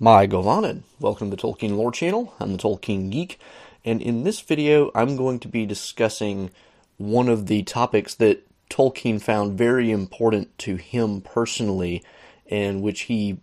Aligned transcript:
Mae 0.00 0.28
govannen. 0.28 0.84
Welcome 1.00 1.28
to 1.28 1.34
the 1.34 1.42
Tolkien 1.42 1.76
Lore 1.76 1.90
Channel. 1.90 2.32
I'm 2.38 2.52
the 2.52 2.58
Tolkien 2.58 3.10
Geek, 3.10 3.36
and 3.84 4.00
in 4.00 4.22
this 4.22 4.38
video, 4.38 4.92
I'm 4.94 5.16
going 5.16 5.40
to 5.40 5.48
be 5.48 5.66
discussing 5.66 6.52
one 6.98 7.28
of 7.28 7.48
the 7.48 7.64
topics 7.64 8.14
that 8.14 8.46
Tolkien 8.70 9.20
found 9.20 9.58
very 9.58 9.90
important 9.90 10.56
to 10.58 10.76
him 10.76 11.20
personally, 11.20 12.04
and 12.48 12.80
which 12.80 13.02
he 13.02 13.38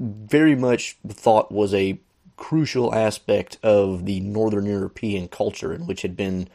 very 0.00 0.56
much 0.56 0.96
thought 1.06 1.52
was 1.52 1.72
a 1.72 2.00
crucial 2.36 2.92
aspect 2.92 3.58
of 3.62 4.04
the 4.04 4.18
Northern 4.18 4.66
European 4.66 5.28
culture, 5.28 5.70
and 5.70 5.86
which 5.86 6.02
had 6.02 6.16
been 6.16 6.48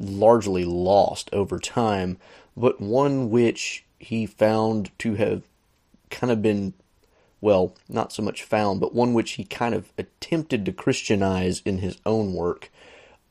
largely 0.00 0.64
lost 0.64 1.30
over 1.32 1.60
time, 1.60 2.18
but 2.56 2.80
one 2.80 3.30
which 3.30 3.84
he 4.00 4.26
found 4.26 4.90
to 4.98 5.14
have 5.14 5.44
kind 6.10 6.32
of 6.32 6.42
been 6.42 6.74
well, 7.44 7.76
not 7.90 8.10
so 8.10 8.22
much 8.22 8.42
found, 8.42 8.80
but 8.80 8.94
one 8.94 9.12
which 9.12 9.32
he 9.32 9.44
kind 9.44 9.74
of 9.74 9.92
attempted 9.98 10.64
to 10.64 10.72
Christianize 10.72 11.60
in 11.66 11.78
his 11.78 11.98
own 12.06 12.32
work, 12.32 12.70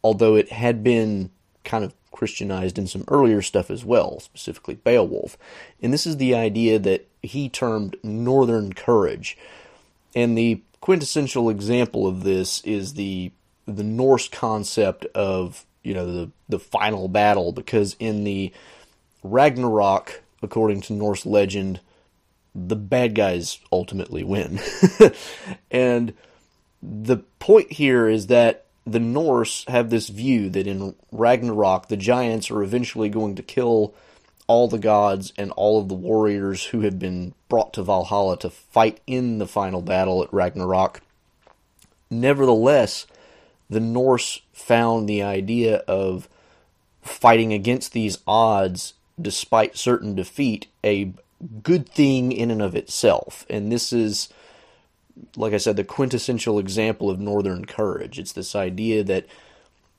although 0.04 0.36
it 0.36 0.52
had 0.52 0.84
been 0.84 1.32
kind 1.64 1.84
of 1.84 1.96
Christianized 2.12 2.78
in 2.78 2.86
some 2.86 3.06
earlier 3.08 3.42
stuff 3.42 3.72
as 3.72 3.84
well, 3.84 4.20
specifically 4.20 4.76
Beowulf. 4.76 5.36
And 5.82 5.92
this 5.92 6.06
is 6.06 6.18
the 6.18 6.36
idea 6.36 6.78
that 6.78 7.08
he 7.24 7.50
termed 7.50 7.96
Northern 8.04 8.74
courage. 8.74 9.36
And 10.16 10.38
the 10.38 10.62
quintessential 10.80 11.50
example 11.50 12.06
of 12.06 12.24
this 12.24 12.62
is 12.62 12.94
the 12.94 13.32
the 13.66 13.84
Norse 13.84 14.28
concept 14.28 15.06
of 15.16 15.66
you 15.82 15.96
know 15.96 16.06
the 16.06 16.32
the 16.48 16.60
final 16.60 17.08
battle, 17.08 17.52
because 17.52 17.96
in 18.00 18.26
the 18.26 18.54
Ragnarok, 19.24 20.22
according 20.44 20.82
to 20.82 20.94
Norse 20.94 21.26
legend, 21.26 21.80
the 22.56 22.76
bad 22.76 23.16
guys 23.16 23.60
ultimately 23.72 24.24
win. 24.24 24.60
and 25.72 26.14
the 26.82 27.18
point 27.40 27.72
here 27.72 28.08
is 28.08 28.28
that 28.28 28.66
the 28.86 29.00
Norse 29.00 29.66
have 29.68 29.90
this 29.90 30.10
view 30.10 30.50
that 30.50 30.68
in 30.68 30.96
Ragnarok, 31.12 31.88
the 31.88 31.98
giants 31.98 32.52
are 32.52 32.62
eventually 32.62 33.10
going 33.10 33.36
to 33.36 33.44
kill 33.44 33.94
all 34.46 34.68
the 34.68 34.78
gods 34.78 35.32
and 35.38 35.52
all 35.52 35.80
of 35.80 35.88
the 35.88 35.96
warriors 35.96 36.66
who 36.66 36.82
have 36.82 37.00
been 37.00 37.34
brought 37.48 37.74
to 37.74 37.84
Valhalla 37.84 38.38
to 38.40 38.50
fight 38.50 39.00
in 39.08 39.38
the 39.38 39.48
final 39.48 39.82
battle 39.82 40.22
at 40.22 40.34
Ragnarok. 40.34 41.02
Nevertheless, 42.10 43.08
the 43.70 43.80
Norse 43.80 44.42
found 44.52 45.08
the 45.08 45.24
idea 45.24 45.78
of 45.88 46.28
fighting 47.02 47.54
against 47.54 47.94
these 47.94 48.20
odds 48.28 48.94
despite 49.22 49.78
certain 49.78 50.16
defeat 50.16 50.68
a 50.84 51.14
good 51.62 51.88
thing 51.90 52.32
in 52.32 52.52
and 52.52 52.62
of 52.62 52.76
itself. 52.76 53.46
And 53.50 53.72
this 53.72 53.94
is, 53.94 54.30
like 55.36 55.54
I 55.54 55.58
said, 55.58 55.76
the 55.76 55.84
quintessential 55.84 56.60
example 56.60 57.10
of 57.10 57.20
Northern 57.20 57.66
courage. 57.66 58.20
It's 58.20 58.34
this 58.34 58.56
idea 58.56 59.04
that 59.04 59.26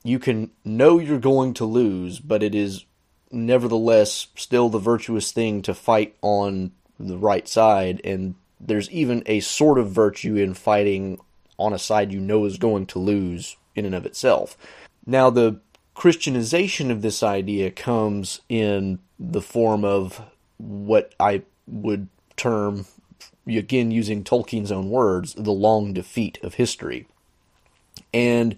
you 0.03 0.19
can 0.19 0.51
know 0.63 0.99
you're 0.99 1.19
going 1.19 1.53
to 1.55 1.65
lose, 1.65 2.19
but 2.19 2.43
it 2.43 2.53
is 2.53 2.85
nevertheless 3.31 4.27
still 4.35 4.69
the 4.69 4.79
virtuous 4.79 5.31
thing 5.31 5.61
to 5.63 5.73
fight 5.73 6.15
on 6.21 6.71
the 6.99 7.17
right 7.17 7.47
side. 7.47 8.01
And 8.03 8.35
there's 8.59 8.89
even 8.91 9.23
a 9.25 9.39
sort 9.39 9.79
of 9.79 9.89
virtue 9.89 10.35
in 10.35 10.53
fighting 10.53 11.19
on 11.57 11.73
a 11.73 11.79
side 11.79 12.11
you 12.11 12.19
know 12.19 12.45
is 12.45 12.57
going 12.57 12.85
to 12.85 12.99
lose 12.99 13.57
in 13.75 13.85
and 13.85 13.95
of 13.95 14.05
itself. 14.05 14.57
Now, 15.05 15.29
the 15.29 15.59
Christianization 15.93 16.91
of 16.91 17.01
this 17.01 17.23
idea 17.23 17.71
comes 17.71 18.41
in 18.49 18.99
the 19.17 19.41
form 19.41 19.85
of 19.85 20.21
what 20.57 21.13
I 21.19 21.43
would 21.67 22.07
term, 22.37 22.85
again 23.47 23.91
using 23.91 24.23
Tolkien's 24.23 24.71
own 24.71 24.89
words, 24.89 25.33
the 25.33 25.51
long 25.51 25.93
defeat 25.93 26.37
of 26.43 26.55
history. 26.55 27.07
And 28.13 28.57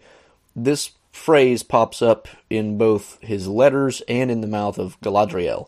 this 0.55 0.91
phrase 1.11 1.63
pops 1.63 2.01
up 2.01 2.27
in 2.49 2.77
both 2.77 3.19
his 3.21 3.47
letters 3.47 4.01
and 4.07 4.29
in 4.29 4.41
the 4.41 4.47
mouth 4.47 4.77
of 4.77 4.99
Galadriel. 5.01 5.67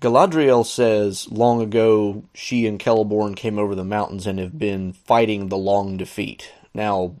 Galadriel 0.00 0.64
says, 0.64 1.30
long 1.30 1.62
ago, 1.62 2.24
she 2.34 2.66
and 2.66 2.78
Celeborn 2.78 3.34
came 3.34 3.58
over 3.58 3.74
the 3.74 3.84
mountains 3.84 4.26
and 4.26 4.38
have 4.38 4.58
been 4.58 4.92
fighting 4.92 5.48
the 5.48 5.56
long 5.56 5.96
defeat. 5.96 6.52
Now, 6.74 7.14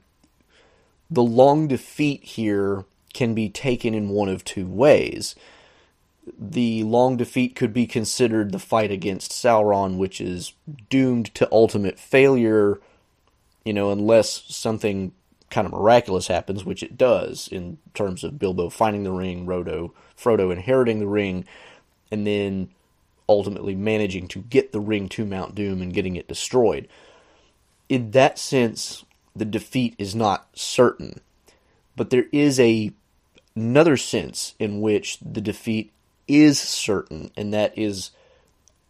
the 1.10 1.22
long 1.22 1.68
defeat 1.68 2.22
here 2.22 2.84
can 3.14 3.34
be 3.34 3.48
taken 3.48 3.94
in 3.94 4.10
one 4.10 4.28
of 4.28 4.44
two 4.44 4.66
ways 4.66 5.34
the 6.38 6.82
long 6.84 7.16
defeat 7.16 7.54
could 7.54 7.72
be 7.72 7.86
considered 7.86 8.52
the 8.52 8.58
fight 8.58 8.90
against 8.90 9.32
Sauron, 9.32 9.96
which 9.96 10.20
is 10.20 10.54
doomed 10.90 11.34
to 11.34 11.48
ultimate 11.52 11.98
failure, 11.98 12.80
you 13.64 13.72
know, 13.72 13.90
unless 13.90 14.42
something 14.54 15.12
kind 15.50 15.66
of 15.66 15.72
miraculous 15.72 16.26
happens, 16.26 16.64
which 16.64 16.82
it 16.82 16.98
does 16.98 17.48
in 17.48 17.78
terms 17.94 18.24
of 18.24 18.38
Bilbo 18.38 18.70
finding 18.70 19.04
the 19.04 19.12
ring, 19.12 19.46
Rodo, 19.46 19.92
Frodo 20.18 20.52
inheriting 20.52 20.98
the 20.98 21.06
ring, 21.06 21.44
and 22.10 22.26
then 22.26 22.70
ultimately 23.28 23.74
managing 23.74 24.28
to 24.28 24.40
get 24.40 24.72
the 24.72 24.80
ring 24.80 25.08
to 25.10 25.24
Mount 25.24 25.54
Doom 25.54 25.82
and 25.82 25.94
getting 25.94 26.16
it 26.16 26.28
destroyed. 26.28 26.88
In 27.88 28.10
that 28.12 28.38
sense, 28.38 29.04
the 29.34 29.44
defeat 29.44 29.94
is 29.98 30.14
not 30.14 30.48
certain, 30.54 31.20
but 31.94 32.10
there 32.10 32.26
is 32.32 32.58
a 32.58 32.92
another 33.54 33.96
sense 33.96 34.54
in 34.58 34.80
which 34.82 35.18
the 35.20 35.40
defeat 35.40 35.90
is 36.28 36.58
certain, 36.58 37.30
and 37.36 37.52
that 37.54 37.76
is 37.76 38.10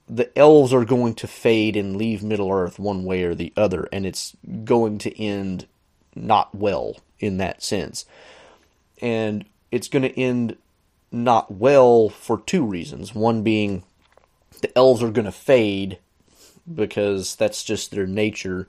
the 0.08 0.36
elves 0.38 0.72
are 0.72 0.84
going 0.84 1.14
to 1.14 1.26
fade 1.26 1.76
and 1.76 1.96
leave 1.96 2.22
Middle 2.22 2.50
Earth 2.50 2.78
one 2.78 3.04
way 3.04 3.24
or 3.24 3.34
the 3.34 3.52
other, 3.56 3.88
and 3.92 4.06
it's 4.06 4.36
going 4.64 4.98
to 4.98 5.22
end 5.22 5.66
not 6.14 6.54
well 6.54 6.96
in 7.18 7.38
that 7.38 7.62
sense. 7.62 8.04
And 9.02 9.44
it's 9.70 9.88
going 9.88 10.02
to 10.02 10.18
end 10.20 10.56
not 11.10 11.50
well 11.50 12.08
for 12.08 12.40
two 12.40 12.64
reasons. 12.64 13.14
One 13.14 13.42
being 13.42 13.82
the 14.62 14.76
elves 14.76 15.02
are 15.02 15.10
going 15.10 15.26
to 15.26 15.32
fade 15.32 15.98
because 16.72 17.36
that's 17.36 17.62
just 17.62 17.90
their 17.90 18.06
nature, 18.06 18.66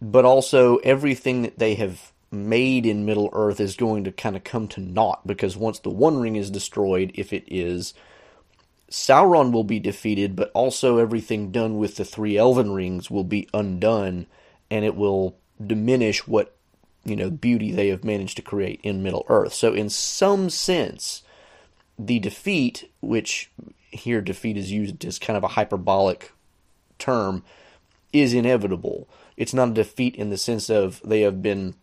but 0.00 0.24
also 0.24 0.76
everything 0.78 1.42
that 1.42 1.58
they 1.58 1.74
have 1.74 2.12
made 2.36 2.86
in 2.86 3.04
Middle 3.04 3.30
Earth 3.32 3.60
is 3.60 3.76
going 3.76 4.04
to 4.04 4.12
kind 4.12 4.36
of 4.36 4.44
come 4.44 4.68
to 4.68 4.80
naught 4.80 5.26
because 5.26 5.56
once 5.56 5.78
the 5.78 5.90
One 5.90 6.18
Ring 6.18 6.36
is 6.36 6.50
destroyed, 6.50 7.12
if 7.14 7.32
it 7.32 7.44
is, 7.46 7.94
Sauron 8.90 9.52
will 9.52 9.64
be 9.64 9.80
defeated, 9.80 10.36
but 10.36 10.50
also 10.54 10.98
everything 10.98 11.50
done 11.50 11.78
with 11.78 11.96
the 11.96 12.04
three 12.04 12.36
Elven 12.36 12.72
Rings 12.72 13.10
will 13.10 13.24
be 13.24 13.48
undone, 13.52 14.26
and 14.70 14.84
it 14.84 14.94
will 14.94 15.36
diminish 15.64 16.26
what 16.26 16.56
you 17.04 17.16
know 17.16 17.30
beauty 17.30 17.72
they 17.72 17.88
have 17.88 18.04
managed 18.04 18.36
to 18.36 18.42
create 18.42 18.80
in 18.82 19.02
Middle 19.02 19.26
Earth. 19.28 19.54
So, 19.54 19.72
in 19.72 19.90
some 19.90 20.50
sense, 20.50 21.22
the 21.98 22.18
defeat, 22.18 22.90
which 23.00 23.50
here 23.90 24.20
defeat 24.20 24.56
is 24.56 24.70
used 24.70 25.04
as 25.04 25.18
kind 25.18 25.36
of 25.36 25.44
a 25.44 25.48
hyperbolic 25.48 26.32
term, 26.98 27.42
is 28.12 28.34
inevitable. 28.34 29.08
It's 29.36 29.54
not 29.54 29.70
a 29.70 29.74
defeat 29.74 30.14
in 30.16 30.30
the 30.30 30.38
sense 30.38 30.70
of 30.70 31.00
they 31.04 31.22
have 31.22 31.42
been 31.42 31.74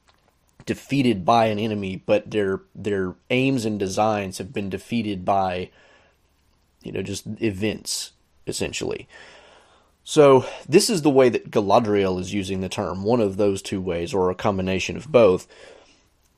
defeated 0.66 1.26
by 1.26 1.48
an 1.48 1.60
enemy, 1.60 2.02
but 2.06 2.32
their 2.32 2.62
their 2.76 3.16
aims 3.30 3.66
and 3.66 3.80
designs 3.80 4.38
have 4.38 4.54
been 4.54 4.70
defeated 4.70 5.26
by 5.26 5.70
you 6.82 6.92
know 6.92 7.02
just 7.02 7.26
events 7.42 8.12
essentially. 8.48 9.08
So 10.04 10.46
this 10.68 10.90
is 10.90 11.02
the 11.02 11.10
way 11.10 11.30
that 11.30 11.50
Galadriel 11.50 12.20
is 12.20 12.34
using 12.34 12.60
the 12.60 12.70
term, 12.70 13.04
one 13.04 13.22
of 13.22 13.38
those 13.38 13.62
two 13.62 13.80
ways, 13.80 14.14
or 14.14 14.30
a 14.30 14.36
combination 14.36 14.98
of 14.98 15.12
both. 15.12 15.48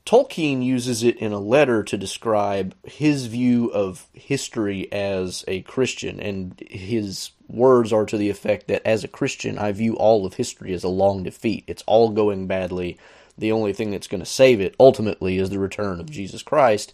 Tolkien 0.06 0.64
uses 0.64 1.02
it 1.02 1.18
in 1.18 1.32
a 1.32 1.40
letter 1.40 1.84
to 1.84 1.98
describe 1.98 2.76
his 2.84 3.26
view 3.26 3.72
of 3.74 4.06
history 4.14 4.92
as 4.92 5.44
a 5.48 5.62
Christian, 5.62 6.20
and 6.20 6.62
his 6.70 7.32
words 7.48 7.92
are 7.92 8.06
to 8.06 8.18
the 8.18 8.30
effect 8.30 8.68
that 8.68 8.86
as 8.86 9.04
a 9.04 9.08
Christian, 9.08 9.58
I 9.58 9.72
view 9.72 9.96
all 9.96 10.24
of 10.28 10.36
history 10.36 10.74
as 10.74 10.84
a 10.84 10.90
long 10.90 11.24
defeat. 11.24 11.64
It's 11.66 11.84
all 11.88 12.10
going 12.10 12.46
badly 12.46 13.00
the 13.38 13.52
only 13.52 13.74
thing 13.74 13.92
that's 13.92 14.08
going 14.08 14.22
to 14.22 14.26
save 14.26 14.62
it 14.62 14.76
ultimately 14.80 15.38
is 15.38 15.50
the 15.50 15.60
return 15.60 16.00
of 16.00 16.08
mm-hmm. 16.08 16.14
Jesus 16.14 16.44
Christ. 16.44 16.94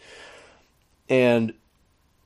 And 1.10 1.54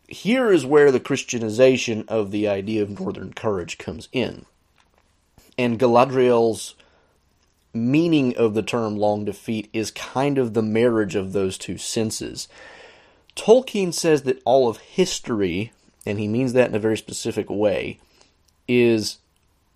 here 0.08 0.52
is 0.52 0.66
where 0.66 0.92
the 0.92 1.00
Christianization 1.00 2.06
of 2.08 2.32
the 2.32 2.48
idea 2.48 2.84
of 2.84 3.00
northern 3.00 3.34
courage 3.34 3.78
comes 3.78 4.08
in. 4.12 4.46
And 5.58 5.80
Galadriel's 5.80 6.76
meaning 7.74 8.36
of 8.38 8.54
the 8.54 8.64
term 8.64 8.96
long 8.96 9.26
defeat 9.26 9.70
is 9.74 9.92
kind 9.92 10.38
of 10.38 10.54
the 10.54 10.62
marriage 10.62 11.16
of 11.16 11.34
those 11.34 11.58
two 11.58 11.78
senses. 11.78 12.48
Tolkien 13.36 13.94
says 13.94 14.24
that 14.24 14.42
all 14.46 14.70
of 14.70 14.78
history, 14.78 15.74
and 16.06 16.20
he 16.20 16.28
means 16.28 16.54
that 16.54 16.70
in 16.70 16.76
a 16.76 16.80
very 16.80 16.98
specific 16.98 17.50
way, 17.50 18.00
is 18.68 19.18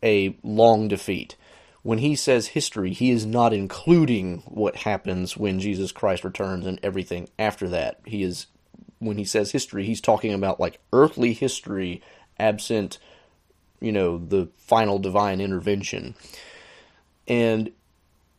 a 0.01 0.35
long 0.43 0.87
defeat 0.87 1.35
when 1.81 1.99
he 1.99 2.15
says 2.15 2.47
history, 2.47 2.93
he 2.93 3.11
is 3.11 3.25
not 3.25 3.53
including 3.53 4.39
what 4.45 4.75
happens 4.77 5.37
when 5.37 5.59
Jesus 5.59 5.91
Christ 5.91 6.23
returns 6.23 6.65
and 6.65 6.79
everything 6.83 7.29
after 7.37 7.69
that. 7.69 7.99
He 8.05 8.23
is 8.23 8.47
when 8.99 9.17
he 9.17 9.23
says 9.23 9.51
history, 9.51 9.85
he's 9.85 10.01
talking 10.01 10.33
about 10.33 10.59
like 10.59 10.79
earthly 10.91 11.33
history 11.33 12.01
absent, 12.37 12.97
you 13.79 13.91
know, 13.91 14.17
the 14.17 14.49
final 14.57 14.99
divine 14.99 15.39
intervention. 15.39 16.15
And 17.27 17.71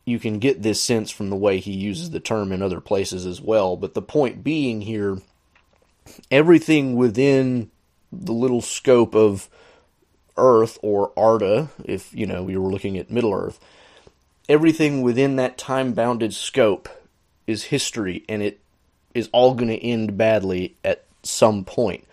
you 0.05 0.19
can 0.19 0.39
get 0.39 0.61
this 0.61 0.81
sense 0.81 1.09
from 1.09 1.29
the 1.29 1.35
way 1.35 1.59
he 1.59 1.71
uses 1.71 2.11
the 2.11 2.19
term 2.19 2.51
in 2.51 2.61
other 2.61 2.81
places 2.81 3.25
as 3.25 3.41
well. 3.41 3.75
But 3.75 3.93
the 3.93 4.01
point 4.01 4.43
being 4.43 4.81
here, 4.81 5.19
everything 6.29 6.95
within 6.95 7.71
the 8.11 8.33
little 8.33 8.61
scope 8.61 9.15
of 9.15 9.49
Earth 10.41 10.77
or 10.81 11.11
Arda, 11.15 11.69
if 11.85 12.13
you 12.13 12.25
know 12.25 12.43
we 12.43 12.57
were 12.57 12.71
looking 12.71 12.97
at 12.97 13.11
Middle 13.11 13.33
Earth, 13.33 13.59
everything 14.49 15.01
within 15.01 15.37
that 15.37 15.57
time 15.57 15.93
bounded 15.93 16.33
scope 16.33 16.89
is 17.47 17.65
history 17.65 18.25
and 18.27 18.41
it 18.41 18.59
is 19.13 19.29
all 19.31 19.53
going 19.53 19.69
to 19.69 19.85
end 19.85 20.17
badly 20.17 20.75
at 20.83 21.03
some 21.23 21.63
point. 21.63 22.07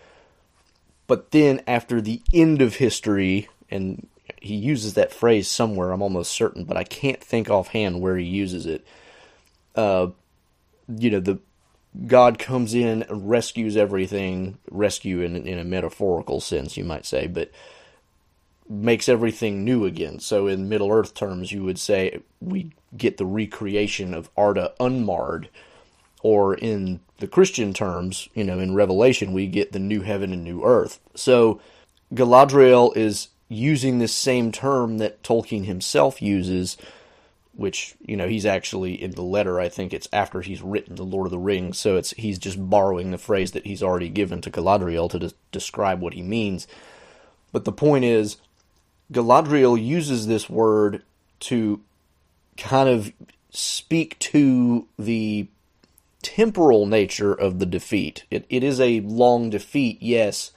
But 1.07 1.31
then 1.31 1.61
after 1.65 2.01
the 2.01 2.21
end 2.33 2.61
of 2.61 2.75
history, 2.75 3.49
and 3.71 4.07
he 4.41 4.55
uses 4.55 4.93
that 4.93 5.11
phrase 5.11 5.47
somewhere, 5.47 5.91
I'm 5.91 6.01
almost 6.01 6.31
certain, 6.31 6.65
but 6.65 6.77
I 6.77 6.83
can't 6.83 7.21
think 7.21 7.49
offhand 7.49 7.99
where 7.99 8.17
he 8.17 8.25
uses 8.25 8.65
it. 8.65 8.85
Uh, 9.75 10.07
you 10.87 11.09
know, 11.09 11.19
the 11.19 11.39
God 12.05 12.37
comes 12.37 12.73
in 12.73 13.03
and 13.03 13.29
rescues 13.29 13.75
everything, 13.75 14.59
rescue 14.69 15.21
in 15.21 15.35
in 15.47 15.57
a 15.57 15.63
metaphorical 15.63 16.39
sense, 16.39 16.77
you 16.77 16.83
might 16.83 17.05
say, 17.05 17.27
but 17.27 17.51
makes 18.69 19.09
everything 19.09 19.65
new 19.65 19.85
again. 19.85 20.19
So 20.19 20.47
in 20.47 20.69
Middle 20.69 20.91
Earth 20.91 21.13
terms, 21.13 21.51
you 21.51 21.63
would 21.63 21.79
say 21.79 22.19
we 22.39 22.71
get 22.95 23.17
the 23.17 23.25
recreation 23.25 24.13
of 24.13 24.29
Arda 24.37 24.73
unmarred, 24.79 25.49
or 26.21 26.53
in 26.53 26.99
the 27.17 27.27
Christian 27.27 27.73
terms, 27.73 28.29
you 28.33 28.43
know, 28.43 28.59
in 28.59 28.75
Revelation, 28.75 29.33
we 29.33 29.47
get 29.47 29.71
the 29.71 29.79
new 29.79 30.01
heaven 30.01 30.33
and 30.33 30.43
new 30.43 30.63
earth. 30.63 30.99
So 31.15 31.61
Galadriel 32.13 32.95
is 32.95 33.29
using 33.47 33.99
this 33.99 34.13
same 34.13 34.51
term 34.51 34.99
that 34.99 35.23
Tolkien 35.23 35.65
himself 35.65 36.21
uses, 36.21 36.77
which 37.53 37.95
you 38.05 38.15
know 38.15 38.27
he's 38.27 38.45
actually 38.45 39.01
in 39.01 39.11
the 39.11 39.23
letter. 39.23 39.59
I 39.59 39.69
think 39.69 39.93
it's 39.93 40.07
after 40.13 40.41
he's 40.41 40.61
written 40.61 40.95
the 40.95 41.03
Lord 41.03 41.27
of 41.27 41.31
the 41.31 41.39
Rings, 41.39 41.77
so 41.77 41.97
it's 41.97 42.11
he's 42.11 42.37
just 42.37 42.69
borrowing 42.69 43.11
the 43.11 43.17
phrase 43.17 43.51
that 43.51 43.65
he's 43.65 43.83
already 43.83 44.09
given 44.09 44.41
to 44.41 44.51
Galadriel 44.51 45.09
to 45.11 45.19
de- 45.19 45.33
describe 45.51 45.99
what 45.99 46.13
he 46.13 46.21
means. 46.21 46.67
But 47.51 47.65
the 47.65 47.71
point 47.71 48.05
is, 48.05 48.37
Galadriel 49.11 49.81
uses 49.81 50.27
this 50.27 50.49
word 50.49 51.03
to 51.41 51.81
kind 52.57 52.89
of 52.89 53.11
speak 53.49 54.19
to 54.19 54.87
the 54.97 55.47
temporal 56.21 56.85
nature 56.85 57.33
of 57.33 57.59
the 57.59 57.65
defeat. 57.65 58.25
It, 58.29 58.45
it 58.49 58.63
is 58.63 58.79
a 58.79 58.99
long 59.01 59.49
defeat, 59.49 59.97
yes, 60.01 60.51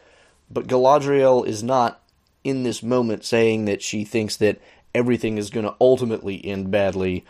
but 0.50 0.66
Galadriel 0.66 1.46
is 1.46 1.62
not 1.62 2.02
in 2.44 2.62
this 2.62 2.82
moment 2.82 3.24
saying 3.24 3.64
that 3.66 3.82
she 3.82 4.04
thinks 4.04 4.36
that 4.36 4.60
everything 4.94 5.38
is 5.38 5.50
going 5.50 5.64
to 5.64 5.76
ultimately 5.80 6.44
end 6.44 6.70
badly 6.70 7.24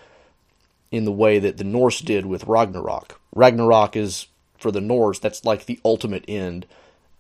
in 0.91 1.05
the 1.05 1.13
way 1.13 1.39
that 1.39 1.59
the 1.59 1.65
Norse 1.65 2.01
did 2.01 2.27
with 2.27 2.45
Ragnarok. 2.45 3.21
Ragnarok 3.35 3.97
is, 3.97 4.27
for 4.59 4.71
the 4.71 4.81
Norse, 4.81 5.19
that's 5.19 5.45
like 5.45 5.67
the 5.67 5.81
ultimate 5.85 6.25
end, 6.27 6.67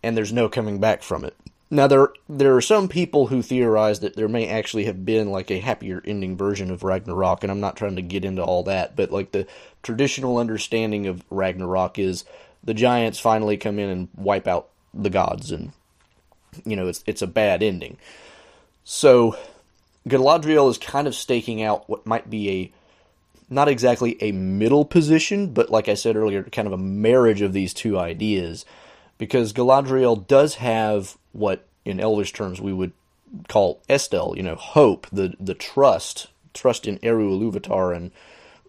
and 0.02 0.16
there's 0.16 0.32
no 0.32 0.48
coming 0.48 0.80
back 0.80 1.02
from 1.02 1.24
it. 1.24 1.36
Now 1.72 1.86
there 1.86 2.10
there 2.28 2.54
are 2.54 2.60
some 2.60 2.86
people 2.86 3.28
who 3.28 3.40
theorize 3.40 4.00
that 4.00 4.14
there 4.14 4.28
may 4.28 4.46
actually 4.46 4.84
have 4.84 5.06
been 5.06 5.30
like 5.30 5.50
a 5.50 5.58
happier 5.58 6.02
ending 6.04 6.36
version 6.36 6.70
of 6.70 6.82
Ragnarok, 6.82 7.42
and 7.42 7.50
I'm 7.50 7.60
not 7.60 7.78
trying 7.78 7.96
to 7.96 8.02
get 8.02 8.26
into 8.26 8.42
all 8.42 8.62
that, 8.64 8.94
but 8.94 9.10
like 9.10 9.32
the 9.32 9.46
traditional 9.82 10.36
understanding 10.36 11.06
of 11.06 11.24
Ragnarok 11.30 11.98
is 11.98 12.26
the 12.62 12.74
giants 12.74 13.18
finally 13.18 13.56
come 13.56 13.78
in 13.78 13.88
and 13.88 14.08
wipe 14.14 14.46
out 14.46 14.68
the 14.92 15.08
gods, 15.08 15.50
and 15.50 15.72
you 16.66 16.76
know 16.76 16.88
it's 16.88 17.02
it's 17.06 17.22
a 17.22 17.26
bad 17.26 17.62
ending. 17.62 17.96
So 18.84 19.38
Galadriel 20.06 20.68
is 20.68 20.76
kind 20.76 21.06
of 21.06 21.14
staking 21.14 21.62
out 21.62 21.88
what 21.88 22.04
might 22.04 22.28
be 22.28 22.50
a 22.50 22.72
not 23.48 23.68
exactly 23.68 24.22
a 24.22 24.32
middle 24.32 24.84
position, 24.84 25.54
but 25.54 25.70
like 25.70 25.88
I 25.88 25.94
said 25.94 26.16
earlier, 26.16 26.42
kind 26.42 26.66
of 26.66 26.74
a 26.74 26.78
marriage 26.78 27.40
of 27.40 27.54
these 27.54 27.72
two 27.72 27.98
ideas 27.98 28.66
because 29.22 29.52
Galadriel 29.52 30.26
does 30.26 30.56
have 30.56 31.16
what, 31.30 31.64
in 31.84 32.00
Elvish 32.00 32.32
terms, 32.32 32.60
we 32.60 32.72
would 32.72 32.90
call 33.46 33.80
Estel, 33.88 34.34
you 34.36 34.42
know, 34.42 34.56
hope, 34.56 35.06
the 35.12 35.34
the 35.38 35.54
trust, 35.54 36.26
trust 36.54 36.88
in 36.88 36.98
Eru 37.04 37.30
Ilúvatar, 37.30 37.94
and 37.94 38.10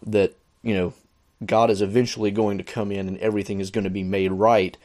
that 0.05 0.35
you 0.61 0.75
know 0.75 0.93
God 1.43 1.71
is 1.71 1.81
eventually 1.81 2.29
going 2.29 2.59
to 2.59 2.63
come 2.63 2.91
in 2.91 3.07
and 3.07 3.17
everything 3.17 3.61
is 3.61 3.71
going 3.71 3.85
to 3.85 3.89
be 3.89 4.03
made 4.03 4.31
right. 4.31 4.77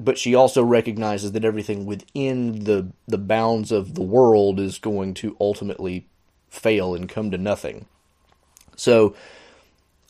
But 0.00 0.18
she 0.18 0.34
also 0.34 0.64
recognizes 0.64 1.30
that 1.30 1.44
everything 1.44 1.86
within 1.86 2.64
the 2.64 2.88
the 3.06 3.16
bounds 3.16 3.70
of 3.70 3.94
the 3.94 4.02
world 4.02 4.58
is 4.58 4.80
going 4.80 5.14
to 5.22 5.36
ultimately 5.40 6.08
fail 6.50 6.96
and 6.96 7.08
come 7.08 7.30
to 7.30 7.38
nothing. 7.38 7.86
So, 8.74 9.14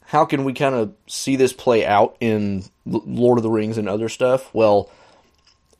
how 0.06 0.25
can 0.25 0.44
we 0.44 0.53
kind 0.53 0.75
of 0.75 0.94
see 1.06 1.37
this 1.37 1.53
play 1.53 1.85
out 1.85 2.17
in 2.20 2.64
Lord 2.85 3.38
of 3.38 3.43
the 3.43 3.50
Rings 3.50 3.79
and 3.79 3.88
other 3.88 4.08
stuff? 4.08 4.53
Well, 4.55 4.91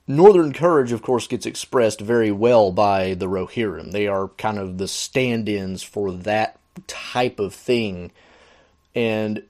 Northern 0.09 0.53
Courage, 0.53 0.93
of 0.93 1.03
course, 1.03 1.27
gets 1.27 1.47
expressed 1.47 2.01
very 2.01 2.31
well 2.31 2.71
by 2.73 3.15
the 3.15 3.27
Rohirrim. 3.27 3.93
They 3.93 4.07
are 4.07 4.29
kind 4.37 4.59
of 4.59 4.79
the 4.79 4.89
stand 4.89 5.49
ins 5.49 5.83
for 5.83 6.13
that 6.13 6.59
type 6.87 7.41
of 7.41 7.55
thing. 7.55 8.13
And 8.95 9.43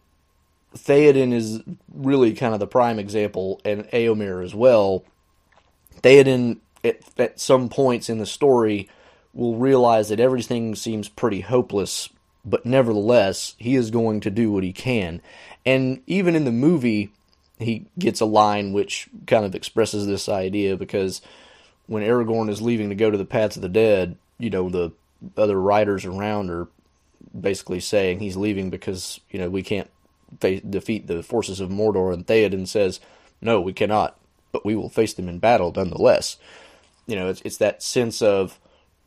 Theoden 0.75 1.33
is 1.33 1.63
really 1.93 2.35
kind 2.35 2.55
of 2.55 2.61
the 2.61 2.67
prime 2.67 2.99
example, 2.99 3.61
and 3.65 3.85
Eomer 3.91 4.45
as 4.45 4.55
well. 4.55 5.05
Theoden, 6.03 6.59
at, 6.85 7.01
at 7.19 7.41
some 7.41 7.69
points 7.69 8.09
in 8.09 8.19
the 8.19 8.27
story, 8.27 8.89
will 9.33 9.57
realize 9.57 10.09
that 10.09 10.21
everything 10.21 10.75
seems 10.75 11.09
pretty 11.09 11.41
hopeless, 11.41 12.09
but 12.47 12.65
nevertheless, 12.65 13.57
he 13.59 13.75
is 13.75 13.91
going 13.91 14.21
to 14.21 14.31
do 14.31 14.53
what 14.53 14.63
he 14.63 14.73
can. 14.73 15.21
And 15.67 16.01
even 16.07 16.37
in 16.37 16.45
the 16.45 16.53
movie, 16.53 17.11
he 17.59 17.87
gets 17.99 18.21
a 18.21 18.27
line 18.27 18.73
which 18.73 19.09
kind 19.27 19.45
of 19.45 19.55
expresses 19.55 20.07
this 20.07 20.29
idea 20.29 20.77
because 20.77 21.21
when 21.87 22.05
Aragorn 22.05 22.49
is 22.49 22.63
leaving 22.63 22.89
to 22.89 22.95
go 22.95 23.11
to 23.11 23.19
the 23.19 23.25
paths 23.25 23.57
of 23.57 23.63
the 23.63 23.69
dead, 23.69 24.17
you 24.39 24.49
know, 24.49 24.69
the 24.69 24.93
other 25.37 25.61
riders 25.61 26.05
around 26.05 26.51
are 26.51 26.69
basically 27.39 27.81
saying 27.81 28.21
he's 28.21 28.37
leaving 28.37 28.71
because, 28.71 29.21
you 29.31 29.41
know, 29.41 29.51
we 29.51 29.63
can't 29.63 29.91
fa- 30.41 30.61
defeat 30.61 31.09
the 31.09 31.25
forces 31.25 31.59
of 31.59 31.71
Mordor. 31.71 32.13
And 32.13 32.27
Theoden 32.27 32.69
says, 32.69 33.01
no, 33.41 33.61
we 33.61 33.73
cannot, 33.73 34.17
but 34.53 34.65
we 34.65 34.77
will 34.77 34.89
face 34.89 35.15
them 35.15 35.29
in 35.29 35.41
battle 35.41 35.73
nonetheless. 35.75 36.37
You 37.07 37.17
know, 37.17 37.29
it's, 37.29 37.41
it's 37.43 37.57
that 37.57 37.83
sense 37.83 38.23
of 38.23 38.61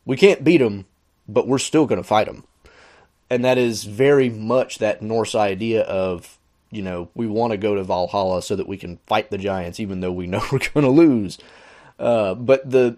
we 0.04 0.16
can't 0.16 0.44
beat 0.44 0.58
them, 0.58 0.86
but 1.26 1.48
we're 1.48 1.58
still 1.58 1.86
going 1.86 2.00
to 2.00 2.06
fight 2.06 2.26
them. 2.26 2.44
And 3.30 3.44
that 3.44 3.58
is 3.58 3.84
very 3.84 4.28
much 4.28 4.78
that 4.78 5.02
Norse 5.02 5.36
idea 5.36 5.82
of 5.82 6.36
you 6.70 6.82
know, 6.82 7.08
we 7.14 7.26
want 7.26 7.50
to 7.50 7.56
go 7.56 7.74
to 7.74 7.82
Valhalla 7.82 8.42
so 8.42 8.56
that 8.56 8.68
we 8.68 8.76
can 8.76 8.98
fight 9.06 9.30
the 9.30 9.38
giants, 9.38 9.80
even 9.80 10.00
though 10.00 10.12
we 10.12 10.26
know 10.28 10.42
we're 10.52 10.58
going 10.58 10.84
to 10.84 10.90
lose. 10.90 11.38
Uh, 11.98 12.34
but 12.34 12.68
the, 12.70 12.96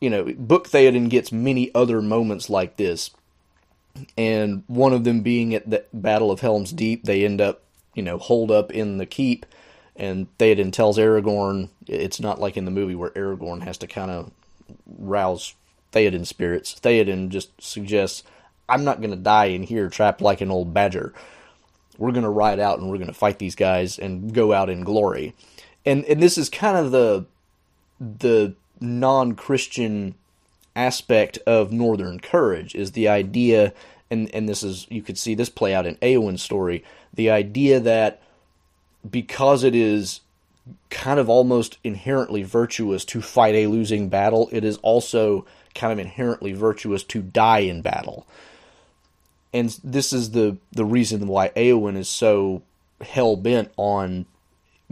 you 0.00 0.10
know, 0.10 0.32
Book 0.36 0.68
Theoden 0.68 1.08
gets 1.08 1.32
many 1.32 1.74
other 1.74 2.00
moments 2.02 2.48
like 2.48 2.76
this, 2.76 3.10
and 4.16 4.62
one 4.68 4.92
of 4.92 5.04
them 5.04 5.20
being 5.20 5.54
at 5.54 5.68
the 5.68 5.84
Battle 5.92 6.30
of 6.30 6.40
Helm's 6.40 6.72
Deep, 6.72 7.04
they 7.04 7.24
end 7.24 7.40
up, 7.40 7.62
you 7.94 8.02
know, 8.02 8.18
holed 8.18 8.50
up 8.50 8.70
in 8.70 8.98
the 8.98 9.06
keep, 9.06 9.44
and 9.96 10.26
Theoden 10.38 10.72
tells 10.72 10.98
Aragorn, 10.98 11.68
it's 11.86 12.20
not 12.20 12.40
like 12.40 12.56
in 12.56 12.64
the 12.64 12.70
movie 12.70 12.94
where 12.94 13.10
Aragorn 13.10 13.62
has 13.62 13.76
to 13.78 13.86
kind 13.86 14.10
of 14.10 14.30
rouse 14.86 15.54
Theoden's 15.92 16.28
spirits. 16.28 16.78
Theoden 16.80 17.28
just 17.28 17.50
suggests, 17.60 18.22
I'm 18.72 18.84
not 18.84 19.00
going 19.00 19.10
to 19.10 19.16
die 19.16 19.46
in 19.46 19.62
here 19.62 19.88
trapped 19.88 20.20
like 20.20 20.40
an 20.40 20.50
old 20.50 20.74
badger 20.74 21.12
we're 21.98 22.12
going 22.12 22.24
to 22.24 22.30
ride 22.30 22.58
out 22.58 22.78
and 22.78 22.88
we're 22.88 22.96
going 22.96 23.06
to 23.06 23.12
fight 23.12 23.38
these 23.38 23.54
guys 23.54 23.98
and 23.98 24.32
go 24.32 24.52
out 24.52 24.70
in 24.70 24.82
glory. 24.82 25.34
And 25.84 26.04
and 26.04 26.22
this 26.22 26.38
is 26.38 26.48
kind 26.48 26.76
of 26.76 26.90
the 26.90 27.26
the 28.00 28.54
non-Christian 28.80 30.16
aspect 30.74 31.38
of 31.46 31.70
northern 31.70 32.18
courage 32.18 32.74
is 32.74 32.92
the 32.92 33.08
idea 33.08 33.72
and 34.10 34.32
and 34.34 34.48
this 34.48 34.62
is 34.62 34.86
you 34.90 35.02
could 35.02 35.18
see 35.18 35.34
this 35.34 35.48
play 35.48 35.74
out 35.74 35.86
in 35.86 35.96
Eowyn's 35.96 36.42
story, 36.42 36.84
the 37.14 37.30
idea 37.30 37.78
that 37.80 38.20
because 39.08 39.64
it 39.64 39.74
is 39.74 40.20
kind 40.90 41.18
of 41.18 41.28
almost 41.28 41.78
inherently 41.82 42.42
virtuous 42.42 43.04
to 43.04 43.20
fight 43.20 43.54
a 43.54 43.66
losing 43.66 44.08
battle, 44.08 44.48
it 44.52 44.64
is 44.64 44.76
also 44.78 45.44
kind 45.74 45.92
of 45.92 45.98
inherently 45.98 46.52
virtuous 46.52 47.02
to 47.02 47.20
die 47.20 47.60
in 47.60 47.82
battle 47.82 48.26
and 49.52 49.78
this 49.84 50.12
is 50.12 50.30
the 50.30 50.56
the 50.72 50.84
reason 50.84 51.26
why 51.26 51.50
Eowyn 51.50 51.96
is 51.96 52.08
so 52.08 52.62
hell 53.00 53.36
bent 53.36 53.70
on 53.76 54.26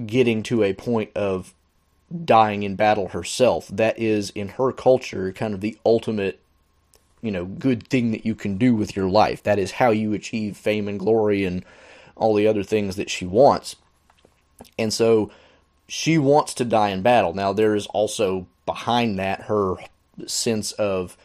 getting 0.06 0.42
to 0.42 0.62
a 0.62 0.72
point 0.74 1.10
of 1.14 1.54
dying 2.24 2.62
in 2.62 2.76
battle 2.76 3.08
herself. 3.08 3.68
That 3.68 3.98
is 3.98 4.30
in 4.30 4.50
her 4.50 4.72
culture 4.72 5.32
kind 5.32 5.54
of 5.54 5.60
the 5.60 5.78
ultimate 5.84 6.40
you 7.22 7.30
know 7.30 7.44
good 7.44 7.86
thing 7.88 8.10
that 8.12 8.26
you 8.26 8.34
can 8.34 8.58
do 8.58 8.74
with 8.74 8.96
your 8.96 9.08
life. 9.08 9.42
That 9.42 9.58
is 9.58 9.72
how 9.72 9.90
you 9.90 10.12
achieve 10.12 10.56
fame 10.56 10.88
and 10.88 10.98
glory 10.98 11.44
and 11.44 11.64
all 12.16 12.34
the 12.34 12.46
other 12.46 12.62
things 12.62 12.96
that 12.96 13.10
she 13.10 13.24
wants. 13.24 13.76
And 14.78 14.92
so 14.92 15.30
she 15.88 16.18
wants 16.18 16.52
to 16.54 16.64
die 16.64 16.90
in 16.90 17.02
battle. 17.02 17.32
Now 17.32 17.52
there 17.52 17.74
is 17.74 17.86
also 17.86 18.46
behind 18.66 19.18
that 19.18 19.42
her 19.42 19.76
sense 20.26 20.72
of 20.72 21.16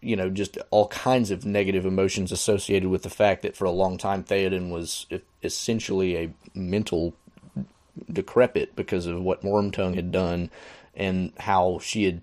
you 0.00 0.16
know, 0.16 0.30
just 0.30 0.58
all 0.70 0.88
kinds 0.88 1.30
of 1.30 1.44
negative 1.44 1.84
emotions 1.84 2.32
associated 2.32 2.88
with 2.88 3.02
the 3.02 3.10
fact 3.10 3.42
that 3.42 3.56
for 3.56 3.64
a 3.64 3.70
long 3.70 3.98
time 3.98 4.24
Theoden 4.24 4.70
was 4.70 5.06
essentially 5.42 6.16
a 6.16 6.32
mental 6.54 7.14
decrepit 8.10 8.74
because 8.76 9.06
of 9.06 9.20
what 9.22 9.42
Wormtongue 9.42 9.94
had 9.94 10.10
done 10.10 10.50
and 10.94 11.32
how 11.38 11.78
she 11.82 12.04
had 12.04 12.22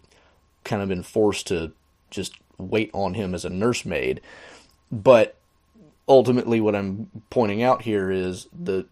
kind 0.63 0.81
of 0.81 0.89
been 0.89 1.03
forced 1.03 1.47
to 1.47 1.71
just 2.09 2.33
wait 2.57 2.89
on 2.93 3.13
him 3.13 3.35
as 3.35 3.45
a 3.45 3.49
nursemaid. 3.49 4.21
But 4.91 5.35
ultimately, 6.07 6.59
what 6.61 6.75
I'm 6.75 7.09
pointing 7.29 7.61
out 7.61 7.83
here 7.83 8.09
is 8.09 8.47
the 8.57 8.85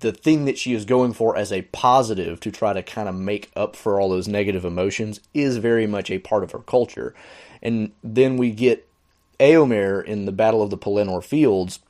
the 0.00 0.12
thing 0.12 0.44
that 0.44 0.58
she 0.58 0.74
is 0.74 0.84
going 0.84 1.12
for 1.12 1.36
as 1.36 1.52
a 1.52 1.62
positive 1.62 2.38
to 2.40 2.50
try 2.50 2.72
to 2.72 2.82
kind 2.82 3.08
of 3.08 3.14
make 3.14 3.50
up 3.56 3.74
for 3.74 3.98
all 3.98 4.10
those 4.10 4.28
negative 4.28 4.64
emotions 4.64 5.20
is 5.32 5.56
very 5.56 5.86
much 5.86 6.10
a 6.10 6.18
part 6.18 6.44
of 6.44 6.52
her 6.52 6.58
culture. 6.58 7.14
And 7.62 7.92
then 8.04 8.36
we 8.36 8.50
get 8.50 8.86
Eomer 9.38 10.04
in 10.04 10.26
the 10.26 10.32
Battle 10.32 10.62
of 10.62 10.70
the 10.70 10.76
Pelennor 10.76 11.24
Fields, 11.24 11.80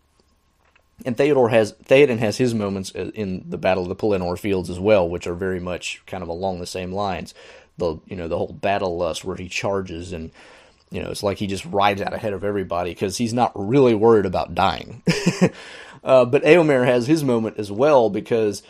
and 1.05 1.17
Theodore 1.17 1.49
has 1.49 1.73
Theoden 1.73 2.19
has 2.19 2.37
his 2.37 2.55
moments 2.55 2.95
uh, 2.95 3.11
in 3.15 3.45
the 3.49 3.59
Battle 3.59 3.83
of 3.83 3.89
the 3.89 3.97
Pelennor 3.97 4.39
Fields 4.39 4.71
as 4.71 4.79
well, 4.79 5.09
which 5.09 5.27
are 5.27 5.35
very 5.35 5.61
much 5.61 6.03
kind 6.07 6.23
of 6.23 6.29
along 6.29 6.61
the 6.61 6.67
same 6.67 6.93
lines. 6.93 7.35
The 7.79 7.99
you 8.07 8.17
know 8.17 8.29
the 8.29 8.39
whole 8.39 8.53
battle 8.53 8.97
lust 8.97 9.25
where 9.25 9.37
he 9.37 9.49
charges 9.49 10.13
and 10.13 10.31
you 10.91 11.03
know 11.03 11.11
it's 11.11 11.23
like 11.23 11.39
he 11.39 11.47
just 11.47 11.65
rides 11.65 12.03
out 12.03 12.13
ahead 12.13 12.35
of 12.35 12.45
everybody 12.45 12.91
because 12.91 13.17
he's 13.17 13.33
not 13.33 13.53
really 13.55 13.95
worried 13.95 14.27
about 14.27 14.55
dying. 14.55 15.03
uh, 16.05 16.25
but 16.25 16.43
Eomer 16.43 16.87
has 16.87 17.07
his 17.07 17.25
moment 17.25 17.59
as 17.59 17.71
well 17.71 18.11
because 18.11 18.63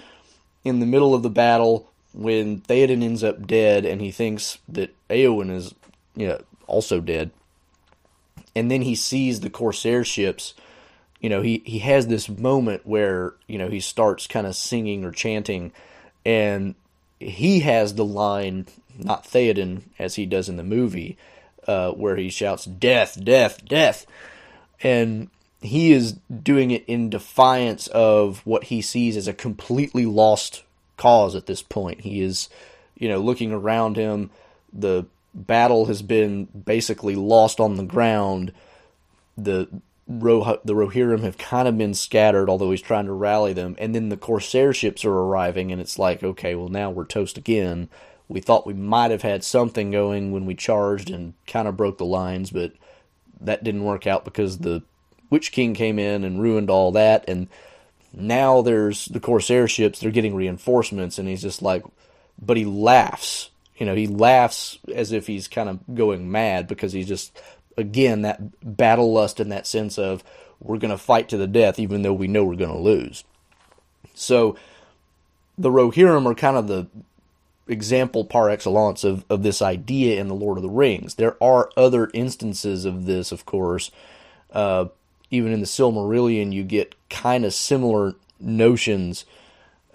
in 0.64 0.80
the 0.80 0.86
middle 0.86 1.14
of 1.14 1.22
the 1.22 1.30
battle 1.30 1.88
when 2.12 2.60
Theoden 2.62 3.02
ends 3.02 3.22
up 3.22 3.46
dead 3.46 3.84
and 3.84 4.00
he 4.00 4.10
thinks 4.10 4.58
that 4.68 4.94
Eowyn 5.08 5.50
is 5.50 5.74
you 6.14 6.28
know 6.28 6.40
also 6.66 7.00
dead, 7.00 7.30
and 8.54 8.70
then 8.70 8.82
he 8.82 8.94
sees 8.94 9.40
the 9.40 9.50
Corsair 9.50 10.04
ships 10.04 10.54
you 11.20 11.28
know, 11.28 11.42
he, 11.42 11.62
he 11.64 11.80
has 11.80 12.06
this 12.06 12.28
moment 12.28 12.86
where, 12.86 13.34
you 13.46 13.58
know, 13.58 13.68
he 13.68 13.80
starts 13.80 14.26
kind 14.26 14.46
of 14.46 14.56
singing 14.56 15.04
or 15.04 15.12
chanting, 15.12 15.72
and 16.24 16.74
he 17.20 17.60
has 17.60 17.94
the 17.94 18.04
line, 18.04 18.66
not 18.98 19.24
Theoden, 19.24 19.82
as 19.98 20.14
he 20.14 20.24
does 20.24 20.48
in 20.48 20.56
the 20.56 20.64
movie, 20.64 21.18
uh, 21.68 21.90
where 21.92 22.16
he 22.16 22.30
shouts, 22.30 22.64
Death, 22.64 23.22
Death, 23.22 23.64
Death. 23.66 24.06
And 24.82 25.28
he 25.62 25.92
is 25.92 26.12
doing 26.42 26.70
it 26.70 26.84
in 26.86 27.10
defiance 27.10 27.86
of 27.88 28.44
what 28.46 28.64
he 28.64 28.80
sees 28.80 29.16
as 29.16 29.28
a 29.28 29.34
completely 29.34 30.06
lost 30.06 30.64
cause 30.96 31.34
at 31.34 31.46
this 31.46 31.62
point. 31.62 32.00
He 32.00 32.20
is, 32.22 32.48
you 32.96 33.08
know, 33.08 33.18
looking 33.18 33.52
around 33.52 33.96
him. 33.96 34.30
The 34.72 35.06
battle 35.34 35.86
has 35.86 36.02
been 36.02 36.46
basically 36.46 37.14
lost 37.14 37.60
on 37.60 37.76
the 37.76 37.84
ground. 37.84 38.52
The 39.36 39.68
the 40.08 40.74
Rohirrim 40.74 41.22
have 41.22 41.38
kind 41.38 41.68
of 41.68 41.78
been 41.78 41.94
scattered, 41.94 42.50
although 42.50 42.72
he's 42.72 42.82
trying 42.82 43.06
to 43.06 43.12
rally 43.12 43.52
them. 43.52 43.76
And 43.78 43.94
then 43.94 44.08
the 44.08 44.16
Corsair 44.16 44.72
ships 44.72 45.04
are 45.04 45.12
arriving, 45.12 45.70
and 45.70 45.80
it's 45.80 46.00
like, 46.00 46.24
okay, 46.24 46.56
well, 46.56 46.68
now 46.68 46.90
we're 46.90 47.04
toast 47.04 47.38
again. 47.38 47.88
We 48.26 48.40
thought 48.40 48.66
we 48.66 48.74
might 48.74 49.12
have 49.12 49.22
had 49.22 49.44
something 49.44 49.92
going 49.92 50.32
when 50.32 50.46
we 50.46 50.56
charged 50.56 51.10
and 51.10 51.34
kind 51.46 51.68
of 51.68 51.76
broke 51.76 51.98
the 51.98 52.04
lines, 52.04 52.50
but 52.50 52.72
that 53.40 53.62
didn't 53.62 53.84
work 53.84 54.06
out 54.06 54.24
because 54.24 54.58
the 54.58 54.82
Witch 55.30 55.52
King 55.52 55.74
came 55.74 55.98
in 55.98 56.24
and 56.24 56.42
ruined 56.42 56.68
all 56.68 56.92
that. 56.92 57.24
And 57.28 57.48
now 58.12 58.60
there's 58.62 59.06
the 59.06 59.20
Corsair 59.20 59.68
ships, 59.68 60.00
they're 60.00 60.10
getting 60.10 60.34
reinforcements, 60.34 61.18
and 61.18 61.28
he's 61.28 61.42
just 61.42 61.62
like, 61.62 61.84
but 62.40 62.56
he 62.56 62.64
laughs. 62.64 63.50
You 63.76 63.86
know, 63.86 63.94
he 63.94 64.06
laughs 64.06 64.78
as 64.94 65.12
if 65.12 65.26
he's 65.26 65.48
kind 65.48 65.68
of 65.68 65.78
going 65.94 66.30
mad 66.30 66.68
because 66.68 66.92
he's 66.92 67.08
just 67.08 67.40
again 67.76 68.22
that 68.22 68.40
battle 68.76 69.12
lust 69.12 69.40
and 69.40 69.50
that 69.52 69.66
sense 69.66 69.96
of 69.96 70.22
we're 70.60 70.76
going 70.76 70.90
to 70.90 70.98
fight 70.98 71.30
to 71.30 71.38
the 71.38 71.46
death 71.46 71.78
even 71.78 72.02
though 72.02 72.12
we 72.12 72.28
know 72.28 72.44
we're 72.44 72.56
going 72.56 72.72
to 72.72 72.78
lose. 72.78 73.24
So 74.14 74.56
the 75.56 75.70
Rohirrim 75.70 76.26
are 76.26 76.34
kind 76.34 76.56
of 76.56 76.66
the 76.66 76.88
example 77.68 78.24
par 78.24 78.50
excellence 78.50 79.04
of, 79.04 79.24
of 79.30 79.42
this 79.42 79.62
idea 79.62 80.20
in 80.20 80.28
the 80.28 80.34
Lord 80.34 80.58
of 80.58 80.62
the 80.62 80.68
Rings. 80.68 81.14
There 81.14 81.42
are 81.42 81.70
other 81.76 82.10
instances 82.12 82.84
of 82.84 83.06
this, 83.06 83.32
of 83.32 83.46
course. 83.46 83.90
Uh, 84.52 84.86
even 85.30 85.52
in 85.52 85.60
the 85.60 85.66
Silmarillion, 85.66 86.52
you 86.52 86.62
get 86.62 86.94
kind 87.08 87.44
of 87.44 87.54
similar 87.54 88.14
notions. 88.38 89.24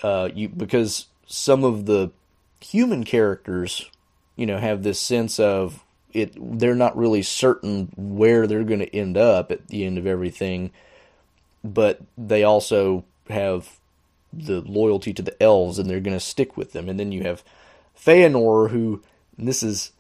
Uh, 0.01 0.29
you 0.33 0.49
because 0.49 1.07
some 1.27 1.63
of 1.63 1.85
the 1.85 2.11
human 2.59 3.03
characters, 3.03 3.89
you 4.35 4.45
know, 4.45 4.57
have 4.57 4.83
this 4.83 4.99
sense 4.99 5.39
of 5.39 5.83
it 6.13 6.33
they're 6.59 6.75
not 6.75 6.97
really 6.97 7.21
certain 7.21 7.91
where 7.97 8.47
they're 8.47 8.63
going 8.63 8.79
to 8.79 8.95
end 8.95 9.17
up 9.17 9.51
at 9.51 9.67
the 9.67 9.85
end 9.85 9.97
of 9.97 10.07
everything, 10.07 10.71
but 11.63 11.99
they 12.17 12.43
also 12.43 13.03
have 13.29 13.79
the 14.31 14.61
loyalty 14.61 15.13
to 15.13 15.21
the 15.21 15.41
elves 15.41 15.79
and 15.79 15.89
they're 15.89 15.99
going 15.99 16.15
to 16.15 16.23
stick 16.23 16.55
with 16.55 16.73
them. 16.73 16.89
And 16.89 16.99
then 16.99 17.11
you 17.11 17.23
have 17.23 17.43
Feanor, 17.97 18.69
who 18.69 19.01
this 19.37 19.63
is 19.63 19.91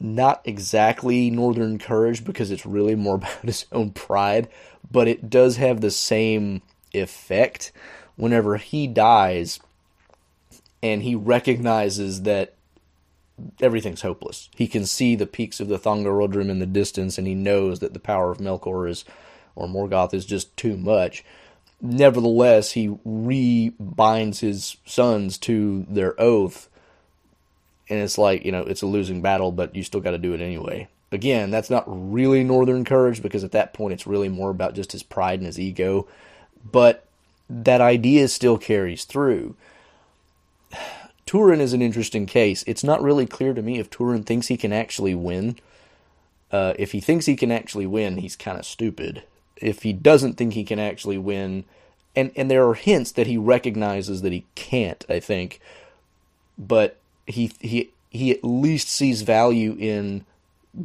not 0.00 0.42
exactly 0.44 1.30
Northern 1.30 1.78
Courage 1.78 2.24
because 2.24 2.50
it's 2.50 2.66
really 2.66 2.94
more 2.94 3.14
about 3.16 3.42
his 3.42 3.66
own 3.72 3.90
pride, 3.90 4.48
but 4.90 5.08
it 5.08 5.30
does 5.30 5.56
have 5.56 5.80
the 5.80 5.90
same 5.90 6.62
effect 6.92 7.72
whenever 8.16 8.56
he 8.56 8.86
dies 8.86 9.58
and 10.84 11.02
he 11.02 11.14
recognizes 11.14 12.22
that 12.22 12.54
everything's 13.62 14.02
hopeless. 14.02 14.50
He 14.54 14.68
can 14.68 14.84
see 14.84 15.16
the 15.16 15.26
peaks 15.26 15.58
of 15.58 15.68
the 15.68 15.78
Thangorodrim 15.78 16.50
in 16.50 16.58
the 16.58 16.66
distance, 16.66 17.16
and 17.16 17.26
he 17.26 17.34
knows 17.34 17.78
that 17.78 17.94
the 17.94 17.98
power 17.98 18.30
of 18.30 18.36
Melkor 18.36 18.88
is, 18.88 19.06
or 19.56 19.66
Morgoth 19.66 20.12
is 20.12 20.26
just 20.26 20.54
too 20.58 20.76
much. 20.76 21.24
Nevertheless, 21.80 22.72
he 22.72 22.88
rebinds 22.88 24.40
his 24.40 24.76
sons 24.84 25.38
to 25.38 25.86
their 25.88 26.20
oath, 26.20 26.68
and 27.88 28.00
it's 28.00 28.18
like 28.18 28.44
you 28.44 28.52
know 28.52 28.62
it's 28.62 28.82
a 28.82 28.86
losing 28.86 29.22
battle, 29.22 29.52
but 29.52 29.74
you 29.74 29.82
still 29.82 30.00
got 30.00 30.12
to 30.12 30.18
do 30.18 30.34
it 30.34 30.40
anyway. 30.40 30.88
Again, 31.12 31.50
that's 31.50 31.70
not 31.70 31.84
really 31.86 32.42
Northern 32.42 32.84
courage 32.84 33.22
because 33.22 33.44
at 33.44 33.52
that 33.52 33.72
point 33.72 33.92
it's 33.92 34.06
really 34.06 34.28
more 34.28 34.50
about 34.50 34.74
just 34.74 34.92
his 34.92 35.02
pride 35.02 35.38
and 35.38 35.46
his 35.46 35.60
ego, 35.60 36.08
but 36.70 37.06
that 37.48 37.80
idea 37.80 38.26
still 38.28 38.58
carries 38.58 39.04
through 39.04 39.54
Turin 41.26 41.60
is 41.60 41.72
an 41.72 41.82
interesting 41.82 42.26
case. 42.26 42.64
It's 42.66 42.84
not 42.84 43.02
really 43.02 43.26
clear 43.26 43.54
to 43.54 43.62
me 43.62 43.78
if 43.78 43.90
Turin 43.90 44.24
thinks 44.24 44.48
he 44.48 44.56
can 44.56 44.72
actually 44.72 45.14
win. 45.14 45.56
Uh, 46.52 46.74
if 46.78 46.92
he 46.92 47.00
thinks 47.00 47.26
he 47.26 47.36
can 47.36 47.50
actually 47.50 47.86
win, 47.86 48.18
he's 48.18 48.36
kind 48.36 48.58
of 48.58 48.66
stupid. 48.66 49.22
If 49.56 49.82
he 49.82 49.92
doesn't 49.92 50.34
think 50.34 50.52
he 50.52 50.64
can 50.64 50.78
actually 50.78 51.18
win, 51.18 51.64
and 52.14 52.30
and 52.36 52.50
there 52.50 52.68
are 52.68 52.74
hints 52.74 53.12
that 53.12 53.26
he 53.26 53.36
recognizes 53.36 54.22
that 54.22 54.32
he 54.32 54.44
can't. 54.54 55.04
I 55.08 55.20
think, 55.20 55.60
but 56.58 56.98
he 57.26 57.52
he 57.60 57.90
he 58.10 58.30
at 58.30 58.44
least 58.44 58.88
sees 58.88 59.22
value 59.22 59.76
in 59.78 60.24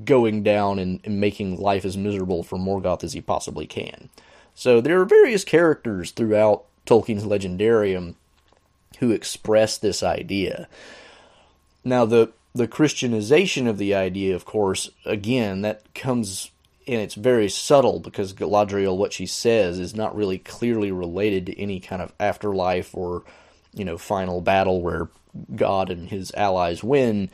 going 0.06 0.44
down 0.44 0.80
and, 0.80 1.00
and 1.04 1.20
making 1.20 1.60
life 1.60 1.86
as 1.86 1.98
miserable 1.98 2.44
for 2.44 2.58
Morgoth 2.58 3.04
as 3.04 3.14
he 3.14 3.22
possibly 3.22 3.66
can. 3.66 4.10
So 4.54 4.82
there 4.82 5.00
are 5.00 5.06
various 5.06 5.44
characters 5.44 6.12
throughout 6.12 6.66
Tolkien's 6.86 7.24
Legendarium 7.24 8.16
who 9.00 9.12
express 9.12 9.78
this 9.78 10.04
idea. 10.04 10.68
Now, 11.84 12.06
the 12.06 12.32
the 12.54 12.68
Christianization 12.68 13.68
of 13.68 13.78
the 13.78 13.94
idea, 13.94 14.36
of 14.36 14.46
course, 14.46 14.90
again, 15.06 15.62
that 15.62 15.94
comes 15.94 16.52
and 16.88 17.00
it's 17.00 17.14
very 17.14 17.50
subtle 17.50 18.00
because 18.00 18.34
Galadriel, 18.34 18.98
what 18.98 19.14
she 19.14 19.28
says, 19.28 19.78
is 19.78 19.96
not 19.96 20.16
really 20.16 20.40
clearly 20.40 20.92
related 20.92 21.46
to 21.46 21.62
any 21.62 21.80
kind 21.80 22.02
of 22.02 22.12
afterlife 22.20 22.96
or, 22.96 23.22
you 23.76 23.86
know, 23.86 23.96
final 23.96 24.42
battle 24.42 24.82
where 24.82 25.08
God 25.56 25.90
and 25.90 26.10
his 26.10 26.32
allies 26.36 26.84
win. 26.84 27.30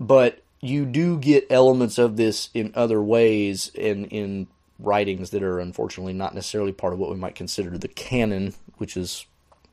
But 0.00 0.42
you 0.60 0.86
do 0.86 1.18
get 1.18 1.46
elements 1.50 1.98
of 1.98 2.16
this 2.16 2.48
in 2.54 2.72
other 2.74 3.02
ways 3.02 3.70
in 3.74 4.06
in 4.06 4.46
writings 4.78 5.30
that 5.30 5.42
are 5.42 5.60
unfortunately 5.60 6.12
not 6.12 6.34
necessarily 6.34 6.72
part 6.72 6.92
of 6.92 6.98
what 6.98 7.10
we 7.10 7.16
might 7.16 7.34
consider 7.34 7.78
the 7.78 7.88
canon, 7.88 8.54
which 8.78 8.96
is 8.96 9.26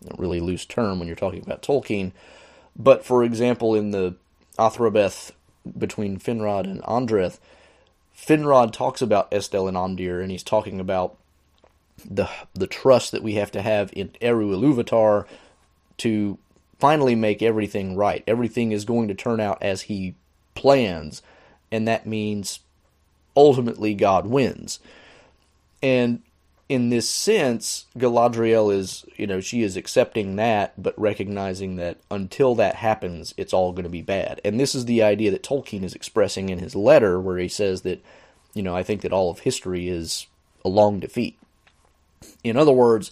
a 0.08 0.16
really 0.18 0.40
loose 0.40 0.66
term 0.66 1.00
when 1.00 1.08
you're 1.08 1.16
talking 1.16 1.42
about 1.42 1.62
Tolkien. 1.62 2.12
But 2.76 3.06
for 3.06 3.24
example, 3.24 3.76
in 3.76 3.92
the 3.92 4.16
Athrabeth 4.58 5.32
between 5.78 6.20
Finrod 6.20 6.66
and 6.66 6.82
Andreth, 6.84 7.40
Finrod 8.16 8.72
talks 8.72 9.02
about 9.02 9.32
Estel 9.32 9.68
and 9.68 9.78
Amdir, 9.78 10.22
and 10.22 10.32
he's 10.32 10.44
talking 10.44 10.80
about 10.80 11.18
the 12.04 12.30
the 12.54 12.68
trust 12.68 13.12
that 13.12 13.24
we 13.24 13.36
have 13.36 13.52
to 13.52 13.62
have 13.62 13.92
in 13.94 14.12
Eru 14.22 14.52
Iluvatar 14.56 15.26
to 15.98 16.38
finally 16.82 17.16
make 17.16 17.42
everything 17.42 17.96
right. 17.96 18.24
Everything 18.28 18.74
is 18.74 18.84
going 18.84 19.08
to 19.08 19.14
turn 19.14 19.40
out 19.40 19.62
as 19.62 19.84
he 19.84 20.16
plans, 20.56 21.22
and 21.72 21.88
that 21.88 22.06
means 22.06 22.60
ultimately 23.38 23.94
God 23.94 24.28
wins. 24.28 24.80
And 25.82 26.22
in 26.68 26.90
this 26.90 27.10
sense, 27.10 27.86
Galadriel 27.98 28.74
is, 28.74 29.06
you 29.16 29.28
know, 29.28 29.40
she 29.40 29.62
is 29.62 29.78
accepting 29.78 30.36
that, 30.36 30.82
but 30.82 31.00
recognizing 31.00 31.78
that 31.78 31.98
until 32.10 32.56
that 32.56 32.76
happens, 32.76 33.34
it's 33.38 33.54
all 33.54 33.72
going 33.72 33.84
to 33.84 33.90
be 33.90 34.02
bad. 34.02 34.42
And 34.44 34.60
this 34.60 34.76
is 34.76 34.86
the 34.86 35.04
idea 35.04 35.32
that 35.32 35.44
Tolkien 35.44 35.84
is 35.84 35.96
expressing 35.96 36.50
in 36.50 36.60
his 36.60 36.76
letter, 36.76 37.20
where 37.20 37.38
he 37.38 37.48
says 37.48 37.82
that 37.84 38.04
you 38.54 38.64
know, 38.64 38.76
I 38.76 38.84
think 38.84 39.02
that 39.02 39.14
all 39.14 39.30
of 39.30 39.40
history 39.40 39.88
is 39.88 40.28
a 40.66 40.70
long 40.70 41.00
defeat. 41.00 41.38
In 42.44 42.58
other 42.58 42.72
words, 42.72 43.12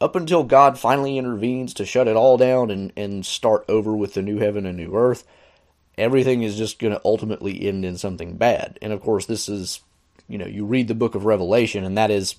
up 0.00 0.16
until 0.16 0.44
God 0.44 0.78
finally 0.78 1.18
intervenes 1.18 1.74
to 1.74 1.84
shut 1.84 2.08
it 2.08 2.16
all 2.16 2.38
down 2.38 2.70
and, 2.70 2.92
and 2.96 3.24
start 3.24 3.64
over 3.68 3.94
with 3.94 4.14
the 4.14 4.22
new 4.22 4.38
heaven 4.38 4.64
and 4.64 4.76
new 4.76 4.94
earth, 4.94 5.24
everything 5.98 6.42
is 6.42 6.56
just 6.56 6.78
going 6.78 6.94
to 6.94 7.00
ultimately 7.04 7.66
end 7.66 7.84
in 7.84 7.98
something 7.98 8.36
bad. 8.36 8.78
And 8.80 8.92
of 8.92 9.02
course, 9.02 9.26
this 9.26 9.48
is, 9.48 9.80
you 10.28 10.38
know, 10.38 10.46
you 10.46 10.64
read 10.64 10.88
the 10.88 10.94
book 10.94 11.14
of 11.14 11.26
Revelation, 11.26 11.84
and 11.84 11.98
that 11.98 12.10
is, 12.10 12.36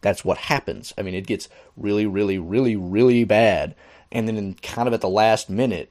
that's 0.00 0.24
what 0.24 0.38
happens. 0.38 0.92
I 0.98 1.02
mean, 1.02 1.14
it 1.14 1.26
gets 1.26 1.48
really, 1.76 2.06
really, 2.06 2.38
really, 2.38 2.74
really 2.76 3.24
bad. 3.24 3.74
And 4.10 4.26
then, 4.26 4.36
in, 4.36 4.54
kind 4.54 4.88
of 4.88 4.94
at 4.94 5.00
the 5.00 5.08
last 5.08 5.48
minute, 5.48 5.90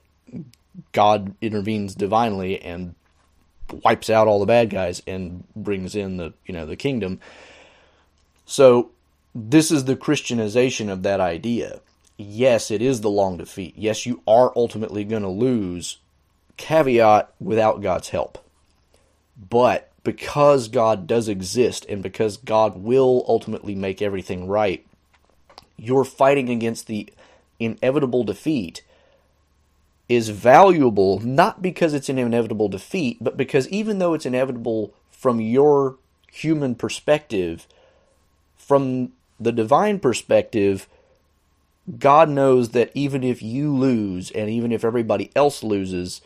God 0.92 1.36
intervenes 1.42 1.96
divinely 1.96 2.60
and 2.62 2.96
wipes 3.84 4.10
out 4.10 4.28
all 4.28 4.40
the 4.40 4.46
bad 4.46 4.70
guys 4.70 5.02
and 5.08 5.46
brings 5.56 5.96
in 5.96 6.18
the, 6.18 6.34
you 6.46 6.54
know, 6.54 6.66
the 6.66 6.76
kingdom. 6.76 7.20
So, 8.46 8.92
this 9.36 9.72
is 9.72 9.86
the 9.86 9.96
Christianization 9.96 10.90
of 10.90 11.04
that 11.04 11.20
idea. 11.20 11.80
Yes, 12.18 12.70
it 12.70 12.82
is 12.82 13.02
the 13.02 13.10
long 13.10 13.38
defeat. 13.38 13.74
Yes, 13.76 14.06
you 14.06 14.22
are 14.28 14.54
ultimately 14.56 15.04
going 15.04 15.24
to 15.24 15.30
lose. 15.30 15.98
Caveat 16.58 17.34
without 17.40 17.82
God's 17.82 18.10
help. 18.10 18.38
But 19.50 19.92
because 20.04 20.68
God 20.68 21.08
does 21.08 21.28
exist 21.28 21.86
and 21.90 22.04
because 22.04 22.38
God 22.38 22.78
will 22.78 23.26
ultimately 23.28 23.74
make 23.74 24.02
everything 24.02 24.48
right, 24.48 24.86
you're 25.78 26.04
fighting 26.04 26.50
against 26.50 26.88
the 26.88 27.10
inevitable 27.60 28.24
defeat 28.24 28.84
is 30.10 30.30
valuable 30.30 31.20
not 31.20 31.62
because 31.62 31.94
it's 31.94 32.10
an 32.10 32.20
inevitable 32.20 32.70
defeat, 32.70 33.18
but 33.22 33.38
because 33.38 33.68
even 33.70 33.98
though 33.98 34.14
it's 34.14 34.26
inevitable 34.26 34.94
from 35.10 35.40
your 35.40 35.98
human 36.32 36.76
perspective, 36.76 37.68
from 38.58 39.12
the 39.44 39.52
divine 39.52 40.00
perspective, 40.00 40.88
God 42.00 42.30
knows 42.30 42.70
that 42.70 42.92
even 42.94 43.24
if 43.24 43.42
you 43.42 43.76
lose 43.76 44.32
and 44.32 44.50
even 44.50 44.72
if 44.72 44.84
everybody 44.84 45.32
else 45.36 45.64
loses, 45.64 46.22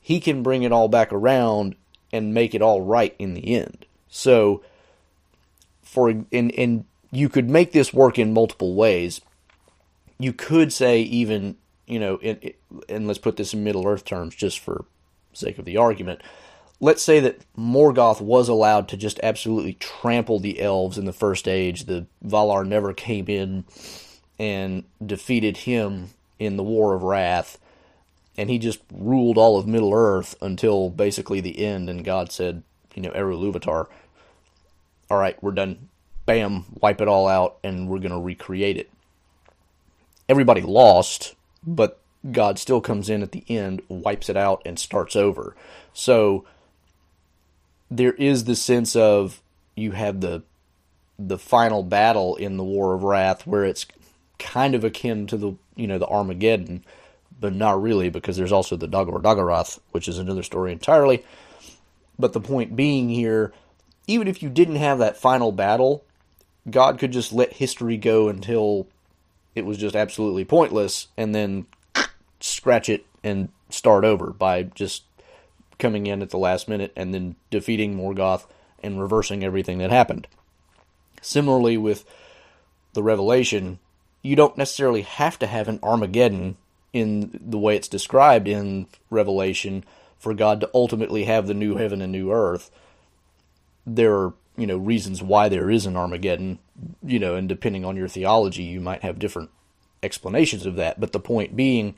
He 0.00 0.20
can 0.20 0.42
bring 0.42 0.62
it 0.62 0.72
all 0.72 0.88
back 0.88 1.12
around 1.12 1.76
and 2.12 2.34
make 2.34 2.54
it 2.54 2.62
all 2.62 2.82
right 2.82 3.14
in 3.18 3.34
the 3.34 3.54
end. 3.54 3.86
So, 4.08 4.62
for 5.82 6.08
and 6.08 6.26
and 6.32 6.84
you 7.12 7.28
could 7.28 7.50
make 7.50 7.72
this 7.72 7.92
work 7.92 8.18
in 8.18 8.32
multiple 8.32 8.74
ways. 8.74 9.20
You 10.18 10.32
could 10.32 10.72
say 10.72 11.00
even 11.02 11.56
you 11.86 11.98
know, 11.98 12.20
and 12.88 13.08
let's 13.08 13.18
put 13.18 13.36
this 13.36 13.52
in 13.52 13.64
Middle 13.64 13.86
Earth 13.86 14.04
terms, 14.04 14.36
just 14.36 14.60
for 14.60 14.84
sake 15.32 15.58
of 15.58 15.64
the 15.64 15.76
argument 15.76 16.22
let's 16.80 17.02
say 17.02 17.20
that 17.20 17.40
Morgoth 17.56 18.20
was 18.20 18.48
allowed 18.48 18.88
to 18.88 18.96
just 18.96 19.20
absolutely 19.22 19.74
trample 19.74 20.40
the 20.40 20.60
elves 20.60 20.96
in 20.96 21.04
the 21.04 21.12
First 21.12 21.46
Age. 21.46 21.84
The 21.84 22.06
Valar 22.24 22.66
never 22.66 22.92
came 22.94 23.28
in 23.28 23.64
and 24.38 24.84
defeated 25.04 25.58
him 25.58 26.10
in 26.38 26.56
the 26.56 26.62
War 26.62 26.94
of 26.94 27.02
Wrath, 27.02 27.58
and 28.38 28.48
he 28.48 28.58
just 28.58 28.80
ruled 28.90 29.36
all 29.36 29.58
of 29.58 29.66
Middle 29.66 29.92
Earth 29.92 30.34
until 30.40 30.88
basically 30.88 31.40
the 31.40 31.64
end. 31.64 31.90
And 31.90 32.04
God 32.04 32.32
said, 32.32 32.62
you 32.94 33.02
know, 33.02 33.10
Eru 33.10 33.36
Luvatar, 33.36 33.86
all 35.10 35.18
right, 35.18 35.40
we're 35.42 35.52
done. 35.52 35.90
Bam, 36.24 36.64
wipe 36.80 37.00
it 37.00 37.08
all 37.08 37.28
out, 37.28 37.58
and 37.62 37.88
we're 37.88 37.98
going 37.98 38.12
to 38.12 38.18
recreate 38.18 38.76
it. 38.76 38.90
Everybody 40.28 40.60
lost, 40.60 41.34
but 41.66 42.00
God 42.30 42.58
still 42.58 42.80
comes 42.80 43.10
in 43.10 43.22
at 43.22 43.32
the 43.32 43.44
end, 43.48 43.82
wipes 43.88 44.28
it 44.28 44.36
out, 44.36 44.62
and 44.64 44.78
starts 44.78 45.16
over. 45.16 45.56
So 45.92 46.44
there 47.90 48.12
is 48.12 48.44
the 48.44 48.56
sense 48.56 48.94
of 48.94 49.42
you 49.76 49.92
have 49.92 50.20
the 50.20 50.42
the 51.18 51.38
final 51.38 51.82
battle 51.82 52.36
in 52.36 52.56
the 52.56 52.64
War 52.64 52.94
of 52.94 53.02
Wrath 53.02 53.46
where 53.46 53.64
it's 53.64 53.84
kind 54.38 54.74
of 54.74 54.84
akin 54.84 55.26
to 55.26 55.36
the 55.36 55.52
you 55.76 55.86
know 55.86 55.98
the 55.98 56.06
Armageddon, 56.06 56.84
but 57.38 57.54
not 57.54 57.80
really 57.82 58.08
because 58.08 58.36
there's 58.36 58.52
also 58.52 58.76
the 58.76 58.88
Dagor 58.88 59.20
Dagorath, 59.20 59.78
which 59.92 60.08
is 60.08 60.18
another 60.18 60.42
story 60.42 60.72
entirely. 60.72 61.24
But 62.18 62.32
the 62.32 62.40
point 62.40 62.76
being 62.76 63.08
here, 63.08 63.52
even 64.06 64.28
if 64.28 64.42
you 64.42 64.48
didn't 64.48 64.76
have 64.76 64.98
that 64.98 65.16
final 65.16 65.52
battle, 65.52 66.04
God 66.68 66.98
could 66.98 67.12
just 67.12 67.32
let 67.32 67.54
history 67.54 67.96
go 67.96 68.28
until 68.28 68.86
it 69.54 69.64
was 69.64 69.78
just 69.78 69.96
absolutely 69.96 70.44
pointless, 70.44 71.08
and 71.16 71.34
then 71.34 71.66
scratch 72.40 72.88
it 72.88 73.04
and 73.22 73.50
start 73.68 74.04
over 74.04 74.30
by 74.30 74.62
just 74.62 75.04
coming 75.80 76.06
in 76.06 76.22
at 76.22 76.30
the 76.30 76.38
last 76.38 76.68
minute 76.68 76.92
and 76.94 77.12
then 77.12 77.36
defeating 77.50 77.96
Morgoth 77.96 78.46
and 78.82 79.00
reversing 79.00 79.42
everything 79.42 79.78
that 79.78 79.90
happened. 79.90 80.26
Similarly, 81.20 81.76
with 81.76 82.04
the 82.92 83.02
Revelation, 83.02 83.78
you 84.22 84.36
don't 84.36 84.56
necessarily 84.56 85.02
have 85.02 85.38
to 85.40 85.46
have 85.46 85.68
an 85.68 85.80
Armageddon 85.82 86.56
in 86.92 87.38
the 87.42 87.58
way 87.58 87.76
it's 87.76 87.88
described 87.88 88.48
in 88.48 88.86
Revelation 89.10 89.84
for 90.18 90.34
God 90.34 90.60
to 90.60 90.70
ultimately 90.74 91.24
have 91.24 91.46
the 91.46 91.54
new 91.54 91.76
heaven 91.76 92.02
and 92.02 92.12
new 92.12 92.32
earth. 92.32 92.70
There 93.86 94.14
are, 94.14 94.34
you 94.56 94.66
know, 94.66 94.76
reasons 94.76 95.22
why 95.22 95.48
there 95.48 95.70
is 95.70 95.86
an 95.86 95.96
Armageddon, 95.96 96.58
you 97.02 97.18
know, 97.18 97.34
and 97.34 97.48
depending 97.48 97.84
on 97.84 97.96
your 97.96 98.08
theology, 98.08 98.64
you 98.64 98.80
might 98.80 99.02
have 99.02 99.18
different 99.18 99.50
explanations 100.02 100.66
of 100.66 100.76
that. 100.76 101.00
But 101.00 101.12
the 101.12 101.20
point 101.20 101.56
being, 101.56 101.94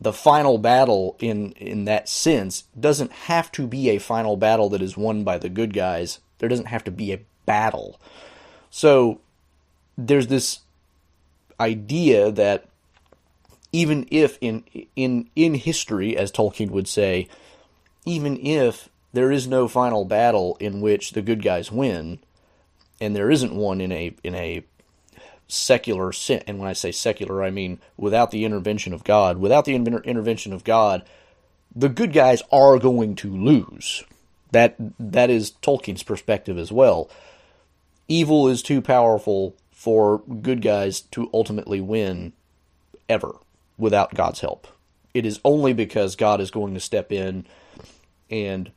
the 0.00 0.12
final 0.12 0.58
battle 0.58 1.16
in 1.18 1.52
in 1.52 1.84
that 1.86 2.08
sense 2.08 2.64
doesn't 2.78 3.12
have 3.12 3.50
to 3.52 3.66
be 3.66 3.90
a 3.90 3.98
final 3.98 4.36
battle 4.36 4.68
that 4.70 4.82
is 4.82 4.96
won 4.96 5.24
by 5.24 5.38
the 5.38 5.48
good 5.48 5.72
guys. 5.72 6.20
There 6.38 6.48
doesn't 6.48 6.66
have 6.66 6.84
to 6.84 6.90
be 6.90 7.12
a 7.12 7.20
battle. 7.46 7.98
So 8.70 9.20
there's 9.96 10.26
this 10.26 10.60
idea 11.58 12.30
that 12.30 12.66
even 13.72 14.06
if 14.10 14.38
in 14.40 14.64
in 14.94 15.28
in 15.34 15.54
history 15.54 16.16
as 16.16 16.30
Tolkien 16.30 16.70
would 16.70 16.88
say, 16.88 17.28
even 18.04 18.38
if 18.44 18.88
there 19.12 19.32
is 19.32 19.46
no 19.46 19.66
final 19.66 20.04
battle 20.04 20.56
in 20.60 20.80
which 20.80 21.12
the 21.12 21.22
good 21.22 21.42
guys 21.42 21.72
win, 21.72 22.18
and 23.00 23.16
there 23.16 23.30
isn't 23.30 23.54
one 23.54 23.80
in 23.80 23.92
a 23.92 24.14
in 24.22 24.34
a 24.34 24.64
secular 25.48 26.12
sin. 26.12 26.42
And 26.46 26.58
when 26.58 26.68
I 26.68 26.72
say 26.72 26.92
secular, 26.92 27.42
I 27.42 27.50
mean 27.50 27.80
without 27.96 28.30
the 28.30 28.44
intervention 28.44 28.92
of 28.92 29.04
God. 29.04 29.38
Without 29.38 29.64
the 29.64 29.74
inter- 29.74 29.98
intervention 29.98 30.52
of 30.52 30.64
God, 30.64 31.04
the 31.74 31.88
good 31.88 32.12
guys 32.12 32.42
are 32.50 32.78
going 32.78 33.14
to 33.16 33.36
lose. 33.36 34.04
That 34.52 34.76
that 34.98 35.30
is 35.30 35.52
Tolkien's 35.62 36.02
perspective 36.02 36.58
as 36.58 36.72
well. 36.72 37.10
Evil 38.08 38.48
is 38.48 38.62
too 38.62 38.80
powerful 38.80 39.56
for 39.72 40.18
good 40.18 40.62
guys 40.62 41.00
to 41.00 41.28
ultimately 41.34 41.80
win 41.80 42.32
ever 43.08 43.36
without 43.76 44.14
God's 44.14 44.40
help. 44.40 44.66
It 45.12 45.26
is 45.26 45.40
only 45.44 45.72
because 45.72 46.16
God 46.16 46.40
is 46.40 46.50
going 46.50 46.74
to 46.74 46.80
step 46.80 47.12
in 47.12 47.46
and 48.30 48.70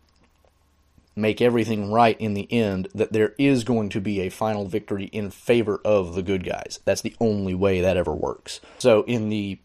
make 1.19 1.41
everything 1.41 1.91
right 1.91 2.19
in 2.19 2.33
the 2.33 2.51
end, 2.51 2.87
that 2.93 3.13
there 3.13 3.33
is 3.37 3.63
going 3.63 3.89
to 3.89 4.01
be 4.01 4.21
a 4.21 4.29
final 4.29 4.65
victory 4.65 5.05
in 5.05 5.29
favor 5.29 5.81
of 5.83 6.15
the 6.15 6.23
good 6.23 6.43
guys. 6.43 6.79
That's 6.85 7.01
the 7.01 7.15
only 7.19 7.53
way 7.53 7.81
that 7.81 7.97
ever 7.97 8.13
works. 8.13 8.61
So 8.79 9.03
in 9.03 9.29
the 9.29 9.59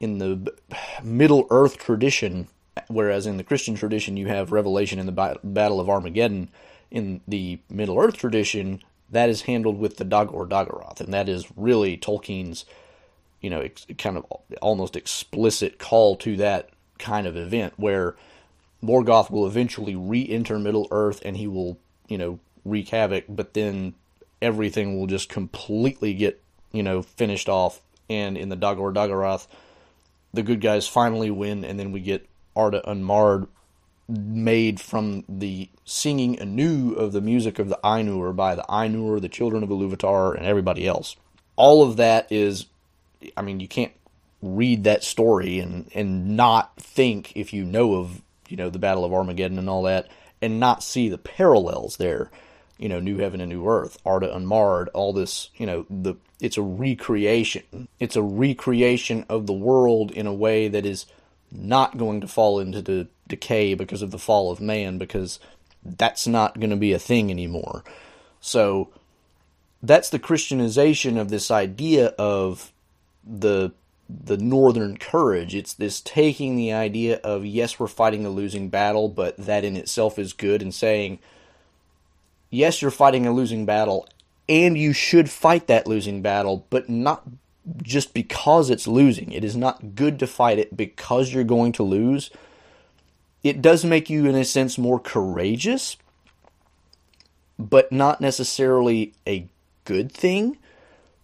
in 0.00 0.18
the 0.18 0.54
Middle 1.02 1.46
Earth 1.50 1.76
tradition, 1.78 2.48
whereas 2.86 3.26
in 3.26 3.36
the 3.36 3.44
Christian 3.44 3.74
tradition 3.74 4.16
you 4.16 4.28
have 4.28 4.52
Revelation 4.52 4.98
in 4.98 5.06
the 5.06 5.38
Battle 5.42 5.80
of 5.80 5.90
Armageddon, 5.90 6.50
in 6.90 7.20
the 7.26 7.58
Middle 7.68 7.98
Earth 7.98 8.16
tradition 8.16 8.80
that 9.10 9.28
is 9.28 9.42
handled 9.42 9.78
with 9.78 9.96
the 9.96 10.04
Dagor 10.04 10.48
Dagorath, 10.48 11.00
and 11.00 11.12
that 11.14 11.28
is 11.28 11.46
really 11.56 11.96
Tolkien's, 11.96 12.64
you 13.40 13.50
know, 13.50 13.66
kind 13.96 14.16
of 14.16 14.26
almost 14.60 14.96
explicit 14.96 15.78
call 15.78 16.16
to 16.16 16.36
that 16.36 16.70
kind 16.98 17.26
of 17.26 17.36
event 17.36 17.72
where 17.76 18.16
Morgoth 18.82 19.30
will 19.30 19.46
eventually 19.46 19.96
re-enter 19.96 20.58
Middle 20.58 20.86
Earth 20.90 21.20
and 21.24 21.36
he 21.36 21.46
will, 21.46 21.78
you 22.08 22.18
know, 22.18 22.38
wreak 22.64 22.88
havoc, 22.90 23.24
but 23.28 23.54
then 23.54 23.94
everything 24.40 24.98
will 24.98 25.06
just 25.06 25.28
completely 25.28 26.14
get, 26.14 26.40
you 26.72 26.82
know, 26.82 27.02
finished 27.02 27.48
off. 27.48 27.80
And 28.08 28.38
in 28.38 28.48
the 28.48 28.56
Dagor 28.56 28.94
Dagorath, 28.94 29.46
the 30.32 30.42
good 30.42 30.60
guys 30.60 30.86
finally 30.86 31.30
win, 31.30 31.64
and 31.64 31.78
then 31.78 31.92
we 31.92 32.00
get 32.00 32.28
Arda 32.54 32.88
Unmarred 32.88 33.46
made 34.08 34.80
from 34.80 35.24
the 35.28 35.68
singing 35.84 36.38
anew 36.40 36.94
of 36.94 37.12
the 37.12 37.20
music 37.20 37.58
of 37.58 37.68
the 37.68 37.78
Ainur 37.84 38.34
by 38.34 38.54
the 38.54 38.64
Ainur, 38.68 39.20
the 39.20 39.28
children 39.28 39.62
of 39.62 39.68
Iluvatar, 39.68 40.36
and 40.36 40.46
everybody 40.46 40.86
else. 40.86 41.16
All 41.56 41.82
of 41.82 41.96
that 41.96 42.30
is, 42.30 42.66
I 43.36 43.42
mean, 43.42 43.60
you 43.60 43.68
can't 43.68 43.92
read 44.40 44.84
that 44.84 45.04
story 45.04 45.58
and, 45.58 45.90
and 45.94 46.36
not 46.36 46.76
think, 46.76 47.32
if 47.36 47.52
you 47.52 47.64
know 47.64 47.96
of 47.96 48.22
you 48.48 48.56
know, 48.56 48.70
the 48.70 48.78
Battle 48.78 49.04
of 49.04 49.12
Armageddon 49.12 49.58
and 49.58 49.68
all 49.68 49.82
that, 49.84 50.08
and 50.40 50.60
not 50.60 50.82
see 50.82 51.08
the 51.08 51.18
parallels 51.18 51.96
there. 51.96 52.30
You 52.78 52.88
know, 52.88 53.00
New 53.00 53.18
Heaven 53.18 53.40
and 53.40 53.50
New 53.50 53.68
Earth, 53.68 53.98
Arda 54.06 54.34
Unmarred, 54.34 54.88
all 54.90 55.12
this, 55.12 55.50
you 55.56 55.66
know, 55.66 55.84
the 55.90 56.14
it's 56.40 56.56
a 56.56 56.62
recreation. 56.62 57.88
It's 57.98 58.16
a 58.16 58.22
recreation 58.22 59.24
of 59.28 59.46
the 59.46 59.52
world 59.52 60.12
in 60.12 60.26
a 60.26 60.32
way 60.32 60.68
that 60.68 60.86
is 60.86 61.06
not 61.50 61.98
going 61.98 62.20
to 62.20 62.28
fall 62.28 62.60
into 62.60 62.80
the 62.82 63.08
decay 63.26 63.74
because 63.74 64.02
of 64.02 64.10
the 64.10 64.18
fall 64.18 64.50
of 64.50 64.60
man, 64.60 64.98
because 64.98 65.40
that's 65.84 66.26
not 66.26 66.60
going 66.60 66.70
to 66.70 66.76
be 66.76 66.92
a 66.92 66.98
thing 66.98 67.30
anymore. 67.30 67.82
So 68.40 68.90
that's 69.82 70.10
the 70.10 70.18
Christianization 70.18 71.18
of 71.18 71.28
this 71.28 71.50
idea 71.50 72.08
of 72.18 72.72
the 73.24 73.72
the 74.08 74.38
northern 74.38 74.96
courage. 74.96 75.54
It's 75.54 75.74
this 75.74 76.00
taking 76.00 76.56
the 76.56 76.72
idea 76.72 77.16
of 77.24 77.44
yes, 77.44 77.78
we're 77.78 77.86
fighting 77.86 78.24
a 78.24 78.30
losing 78.30 78.68
battle, 78.68 79.08
but 79.08 79.36
that 79.36 79.64
in 79.64 79.76
itself 79.76 80.18
is 80.18 80.32
good, 80.32 80.62
and 80.62 80.74
saying 80.74 81.18
yes, 82.50 82.80
you're 82.82 82.90
fighting 82.90 83.26
a 83.26 83.32
losing 83.32 83.66
battle, 83.66 84.08
and 84.48 84.78
you 84.78 84.92
should 84.92 85.30
fight 85.30 85.66
that 85.66 85.86
losing 85.86 86.22
battle, 86.22 86.66
but 86.70 86.88
not 86.88 87.22
just 87.82 88.14
because 88.14 88.70
it's 88.70 88.88
losing. 88.88 89.32
It 89.32 89.44
is 89.44 89.56
not 89.56 89.94
good 89.94 90.18
to 90.20 90.26
fight 90.26 90.58
it 90.58 90.76
because 90.76 91.32
you're 91.32 91.44
going 91.44 91.72
to 91.72 91.82
lose. 91.82 92.30
It 93.42 93.60
does 93.60 93.84
make 93.84 94.08
you, 94.08 94.26
in 94.26 94.34
a 94.34 94.44
sense, 94.44 94.78
more 94.78 94.98
courageous, 94.98 95.96
but 97.58 97.92
not 97.92 98.20
necessarily 98.20 99.12
a 99.26 99.46
good 99.84 100.10
thing. 100.10 100.56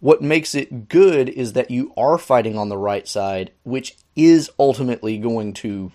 What 0.04 0.20
makes 0.20 0.54
it 0.54 0.90
good 0.90 1.30
is 1.30 1.54
that 1.54 1.70
you 1.70 1.90
are 1.96 2.18
fighting 2.18 2.58
on 2.58 2.68
the 2.68 2.76
right 2.76 3.08
side, 3.08 3.52
which 3.62 3.96
is 4.14 4.50
ultimately 4.58 5.16
going 5.16 5.54
to 5.54 5.92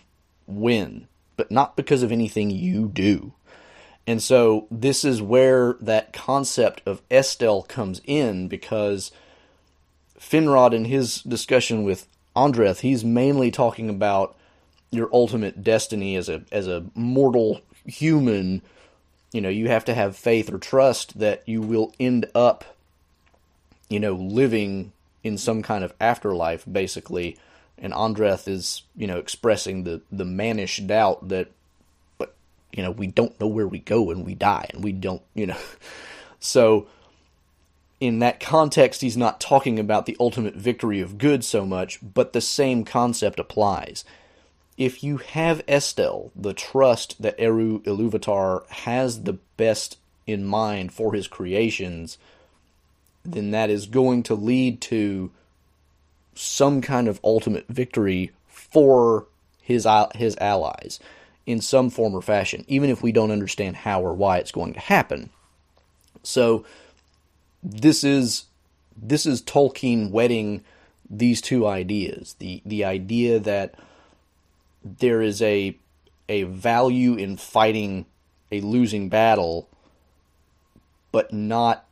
win, 0.47 1.07
but 1.37 1.51
not 1.51 1.75
because 1.75 2.01
of 2.01 2.11
anything 2.11 2.49
you 2.49 2.87
do. 2.87 3.33
And 4.07 4.19
so 4.19 4.65
this 4.71 5.05
is 5.05 5.21
where 5.21 5.75
that 5.79 6.11
concept 6.11 6.81
of 6.87 7.03
Estel 7.11 7.61
comes 7.61 8.01
in 8.03 8.47
because 8.47 9.11
Finrod 10.19 10.73
in 10.73 10.85
his 10.85 11.21
discussion 11.21 11.83
with 11.83 12.07
Andreth, 12.35 12.79
he's 12.79 13.05
mainly 13.05 13.51
talking 13.51 13.91
about 13.91 14.35
your 14.89 15.11
ultimate 15.13 15.63
destiny 15.63 16.15
as 16.15 16.27
a 16.29 16.41
as 16.51 16.67
a 16.67 16.85
mortal 16.95 17.61
human. 17.85 18.63
You 19.33 19.41
know, 19.41 19.49
you 19.49 19.67
have 19.67 19.85
to 19.85 19.93
have 19.93 20.17
faith 20.17 20.51
or 20.51 20.57
trust 20.57 21.19
that 21.19 21.47
you 21.47 21.61
will 21.61 21.93
end 21.99 22.25
up 22.33 22.75
you 23.89 23.99
know, 23.99 24.13
living 24.13 24.91
in 25.23 25.37
some 25.37 25.61
kind 25.61 25.83
of 25.83 25.93
afterlife, 25.99 26.63
basically. 26.71 27.37
And 27.77 27.93
Andreth 27.93 28.47
is, 28.47 28.83
you 28.95 29.07
know, 29.07 29.17
expressing 29.17 29.83
the, 29.83 30.01
the 30.11 30.25
mannish 30.25 30.77
doubt 30.77 31.29
that, 31.29 31.49
but, 32.17 32.35
you 32.71 32.83
know, 32.83 32.91
we 32.91 33.07
don't 33.07 33.39
know 33.39 33.47
where 33.47 33.67
we 33.67 33.79
go 33.79 34.01
when 34.01 34.23
we 34.23 34.35
die, 34.35 34.67
and 34.73 34.83
we 34.83 34.91
don't, 34.91 35.21
you 35.33 35.47
know. 35.47 35.57
So, 36.41 36.87
in 37.99 38.19
that 38.19 38.39
context, 38.39 39.01
he's 39.01 39.17
not 39.17 39.41
talking 39.41 39.77
about 39.77 40.05
the 40.05 40.15
ultimate 40.19 40.55
victory 40.55 41.01
of 41.01 41.17
good 41.17 41.43
so 41.43 41.65
much, 41.65 41.99
but 42.01 42.31
the 42.31 42.39
same 42.39 42.85
concept 42.85 43.39
applies. 43.39 44.05
If 44.77 45.03
you 45.03 45.17
have 45.17 45.61
Estel, 45.67 46.31
the 46.35 46.53
trust 46.53 47.21
that 47.21 47.35
Eru 47.37 47.81
Iluvatar 47.81 48.65
has 48.69 49.23
the 49.23 49.33
best 49.57 49.97
in 50.25 50.45
mind 50.45 50.93
for 50.93 51.13
his 51.13 51.27
creations, 51.27 52.17
then 53.23 53.51
that 53.51 53.69
is 53.69 53.85
going 53.85 54.23
to 54.23 54.35
lead 54.35 54.81
to 54.81 55.31
some 56.35 56.81
kind 56.81 57.07
of 57.07 57.19
ultimate 57.23 57.67
victory 57.67 58.31
for 58.47 59.27
his 59.61 59.87
his 60.15 60.37
allies 60.37 60.99
in 61.45 61.61
some 61.61 61.89
form 61.89 62.13
or 62.13 62.21
fashion, 62.21 62.63
even 62.67 62.89
if 62.89 63.01
we 63.01 63.11
don't 63.11 63.31
understand 63.31 63.75
how 63.75 64.01
or 64.01 64.13
why 64.13 64.37
it's 64.37 64.51
going 64.51 64.73
to 64.73 64.79
happen. 64.79 65.29
So 66.23 66.65
this 67.63 68.03
is 68.03 68.45
this 68.95 69.25
is 69.25 69.41
Tolkien 69.41 70.11
wedding 70.11 70.63
these 71.09 71.41
two 71.41 71.67
ideas. 71.67 72.35
The 72.39 72.61
the 72.65 72.85
idea 72.85 73.39
that 73.39 73.75
there 74.83 75.21
is 75.21 75.41
a 75.41 75.75
a 76.27 76.43
value 76.43 77.15
in 77.15 77.35
fighting 77.35 78.05
a 78.51 78.61
losing 78.61 79.09
battle, 79.09 79.67
but 81.11 81.33
not 81.33 81.85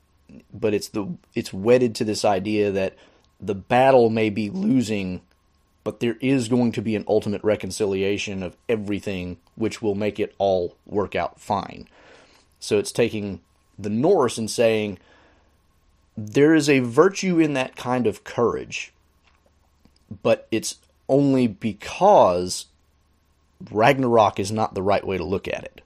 but 0.53 0.73
it's 0.73 0.89
the 0.89 1.07
it's 1.33 1.53
wedded 1.53 1.95
to 1.95 2.03
this 2.03 2.25
idea 2.25 2.71
that 2.71 2.95
the 3.39 3.55
battle 3.55 4.09
may 4.09 4.29
be 4.29 4.49
losing, 4.49 5.21
but 5.83 5.99
there 5.99 6.17
is 6.21 6.47
going 6.47 6.71
to 6.73 6.81
be 6.81 6.95
an 6.95 7.05
ultimate 7.07 7.43
reconciliation 7.43 8.43
of 8.43 8.57
everything, 8.67 9.37
which 9.55 9.81
will 9.81 9.95
make 9.95 10.19
it 10.19 10.35
all 10.37 10.75
work 10.85 11.15
out 11.15 11.39
fine. 11.39 11.87
So 12.59 12.77
it's 12.77 12.91
taking 12.91 13.41
the 13.77 13.89
Norse 13.89 14.37
and 14.37 14.49
saying 14.49 14.97
there 16.17 16.55
is 16.55 16.67
a 16.67 16.79
virtue 16.79 17.39
in 17.39 17.53
that 17.53 17.75
kind 17.75 18.07
of 18.07 18.23
courage, 18.23 18.91
but 20.23 20.47
it's 20.51 20.77
only 21.07 21.47
because 21.47 22.65
Ragnarok 23.71 24.39
is 24.39 24.51
not 24.51 24.73
the 24.73 24.81
right 24.81 25.05
way 25.05 25.17
to 25.17 25.23
look 25.23 25.47
at 25.47 25.63
it. 25.63 25.81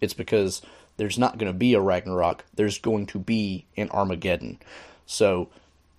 It's 0.00 0.14
because 0.14 0.62
there's 0.96 1.18
not 1.18 1.38
going 1.38 1.52
to 1.52 1.58
be 1.58 1.74
a 1.74 1.80
Ragnarok. 1.80 2.44
There's 2.54 2.78
going 2.78 3.06
to 3.06 3.18
be 3.18 3.66
an 3.76 3.90
Armageddon. 3.90 4.58
So 5.06 5.48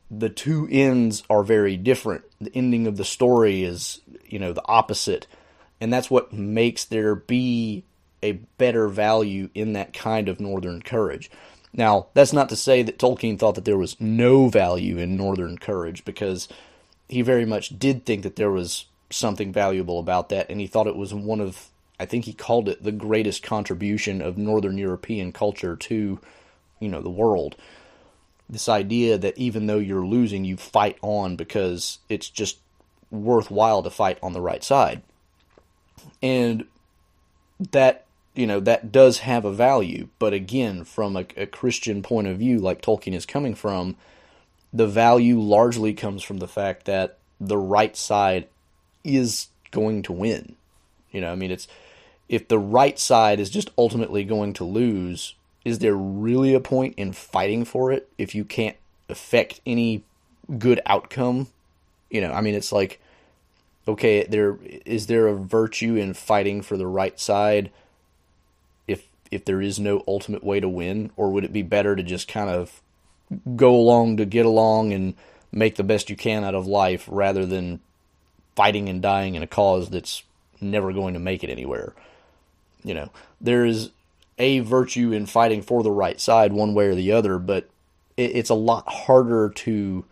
the 0.09 0.29
two 0.29 0.67
ends 0.71 1.23
are 1.29 1.43
very 1.43 1.77
different. 1.77 2.23
The 2.39 2.51
ending 2.55 2.87
of 2.87 2.97
the 2.97 3.05
story 3.05 3.63
is, 3.63 4.01
you 4.25 4.39
know, 4.39 4.53
the 4.53 4.65
opposite. 4.65 5.27
And 5.81 5.91
that's 5.91 6.09
what 6.09 6.33
makes 6.33 6.85
there 6.85 7.15
be 7.15 7.83
a 8.23 8.33
better 8.57 8.87
value 8.87 9.49
in 9.53 9.73
that 9.73 9.93
kind 9.93 10.29
of 10.29 10.39
northern 10.39 10.81
courage. 10.81 11.29
Now, 11.73 12.07
that's 12.13 12.33
not 12.33 12.49
to 12.49 12.55
say 12.55 12.83
that 12.83 12.97
Tolkien 12.97 13.37
thought 13.37 13.55
that 13.55 13.65
there 13.65 13.77
was 13.77 13.99
no 13.99 14.47
value 14.47 14.97
in 14.97 15.17
northern 15.17 15.57
courage 15.57 16.05
because 16.05 16.47
he 17.09 17.21
very 17.21 17.45
much 17.45 17.77
did 17.77 18.05
think 18.05 18.23
that 18.23 18.37
there 18.37 18.51
was 18.51 18.85
something 19.09 19.51
valuable 19.51 19.99
about 19.99 20.29
that 20.29 20.49
and 20.49 20.59
he 20.59 20.67
thought 20.67 20.87
it 20.87 20.95
was 20.95 21.13
one 21.13 21.39
of 21.39 21.69
I 21.99 22.05
think 22.05 22.25
he 22.25 22.33
called 22.33 22.67
it 22.67 22.83
the 22.83 22.91
greatest 22.91 23.43
contribution 23.43 24.21
of 24.21 24.37
Northern 24.37 24.77
European 24.77 25.31
culture 25.31 25.75
to, 25.75 26.19
you 26.79 26.89
know, 26.89 27.01
the 27.01 27.09
world. 27.09 27.55
This 28.49 28.69
idea 28.69 29.17
that 29.17 29.37
even 29.37 29.67
though 29.67 29.79
you're 29.79 30.05
losing, 30.05 30.45
you 30.45 30.57
fight 30.57 30.97
on 31.01 31.35
because 31.35 31.99
it's 32.09 32.29
just 32.29 32.57
worthwhile 33.09 33.81
to 33.83 33.89
fight 33.89 34.19
on 34.21 34.33
the 34.33 34.41
right 34.41 34.63
side. 34.63 35.01
And 36.21 36.65
that, 37.71 38.05
you 38.35 38.45
know, 38.45 38.59
that 38.59 38.91
does 38.91 39.19
have 39.19 39.45
a 39.45 39.53
value. 39.53 40.09
But 40.19 40.33
again, 40.33 40.83
from 40.83 41.15
a, 41.15 41.25
a 41.37 41.45
Christian 41.45 42.03
point 42.03 42.27
of 42.27 42.37
view, 42.37 42.59
like 42.59 42.81
Tolkien 42.81 43.15
is 43.15 43.25
coming 43.25 43.55
from, 43.55 43.95
the 44.73 44.87
value 44.87 45.39
largely 45.39 45.93
comes 45.93 46.21
from 46.21 46.37
the 46.37 46.47
fact 46.47 46.85
that 46.85 47.17
the 47.39 47.57
right 47.57 47.95
side 47.95 48.47
is 49.03 49.47
going 49.71 50.03
to 50.03 50.11
win. 50.11 50.55
You 51.11 51.21
know, 51.21 51.31
I 51.31 51.35
mean, 51.35 51.51
it's 51.51 51.67
if 52.27 52.47
the 52.47 52.59
right 52.59 52.97
side 52.97 53.39
is 53.39 53.49
just 53.49 53.69
ultimately 53.77 54.23
going 54.23 54.53
to 54.53 54.63
lose, 54.63 55.35
is 55.63 55.79
there 55.79 55.95
really 55.95 56.53
a 56.53 56.59
point 56.59 56.95
in 56.97 57.11
fighting 57.11 57.65
for 57.65 57.91
it 57.91 58.09
if 58.17 58.33
you 58.33 58.45
can't 58.45 58.77
affect 59.09 59.61
any 59.65 60.03
good 60.57 60.79
outcome? 60.85 61.47
You 62.09 62.21
know, 62.21 62.31
I 62.31 62.41
mean, 62.41 62.55
it's 62.55 62.71
like, 62.71 62.99
okay, 63.87 64.23
there 64.23 64.57
is 64.85 65.07
there 65.07 65.27
a 65.27 65.35
virtue 65.35 65.95
in 65.95 66.13
fighting 66.13 66.61
for 66.61 66.77
the 66.77 66.87
right 66.87 67.19
side 67.19 67.71
if 68.87 69.07
if 69.31 69.45
there 69.45 69.61
is 69.61 69.79
no 69.79 70.03
ultimate 70.07 70.43
way 70.43 70.59
to 70.59 70.69
win, 70.69 71.11
or 71.15 71.31
would 71.31 71.43
it 71.43 71.53
be 71.53 71.63
better 71.63 71.95
to 71.95 72.03
just 72.03 72.27
kind 72.27 72.49
of 72.49 72.81
go 73.55 73.75
along 73.75 74.17
to 74.17 74.25
get 74.25 74.45
along 74.45 74.93
and 74.93 75.15
make 75.51 75.75
the 75.75 75.83
best 75.83 76.09
you 76.09 76.15
can 76.15 76.43
out 76.43 76.55
of 76.55 76.67
life 76.67 77.07
rather 77.09 77.45
than 77.45 77.79
fighting 78.55 78.87
and 78.87 79.01
dying 79.01 79.35
in 79.35 79.43
a 79.43 79.47
cause 79.47 79.89
that's 79.89 80.23
never 80.61 80.93
going 80.93 81.13
to 81.13 81.19
make 81.19 81.43
it 81.43 81.49
anywhere? 81.49 81.93
You 82.85 82.93
know, 82.93 83.09
there 83.41 83.65
is 83.65 83.89
a 84.37 84.59
virtue 84.59 85.11
in 85.11 85.25
fighting 85.25 85.61
for 85.61 85.83
the 85.83 85.91
right 85.91 86.21
side 86.21 86.53
one 86.53 86.73
way 86.73 86.85
or 86.85 86.95
the 86.95 87.11
other, 87.11 87.39
but 87.39 87.67
it, 88.15 88.35
it's 88.35 88.49
a 88.49 88.55
lot 88.55 88.87
harder 88.87 89.49
to 89.49 90.05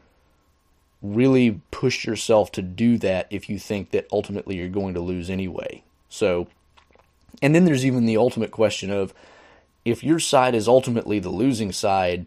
really 1.02 1.62
push 1.70 2.06
yourself 2.06 2.52
to 2.54 2.62
do 2.62 2.98
that 2.98 3.28
if 3.30 3.50
you 3.50 3.60
think 3.60 3.92
that 3.92 4.08
ultimately 4.12 4.58
you're 4.58 4.70
going 4.70 4.94
to 4.94 5.00
lose 5.00 5.30
anyway. 5.30 5.84
So, 6.10 6.48
and 7.42 7.54
then 7.54 7.66
there's 7.66 7.86
even 7.86 8.06
the 8.06 8.18
ultimate 8.18 8.52
question 8.52 8.90
of 8.90 9.14
if 9.86 10.04
your 10.04 10.20
side 10.20 10.56
is 10.56 10.68
ultimately 10.68 11.20
the 11.20 11.30
losing 11.30 11.72
side, 11.72 12.26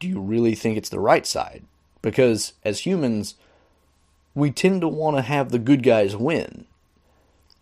do 0.00 0.08
you 0.08 0.20
really 0.20 0.54
think 0.54 0.76
it's 0.76 0.88
the 0.88 1.00
right 1.00 1.26
side? 1.26 1.62
Because 2.02 2.54
as 2.64 2.80
humans, 2.80 3.36
we 4.34 4.50
tend 4.50 4.80
to 4.80 4.88
want 4.88 5.16
to 5.16 5.22
have 5.22 5.50
the 5.50 5.58
good 5.58 5.82
guys 5.82 6.16
win. 6.16 6.66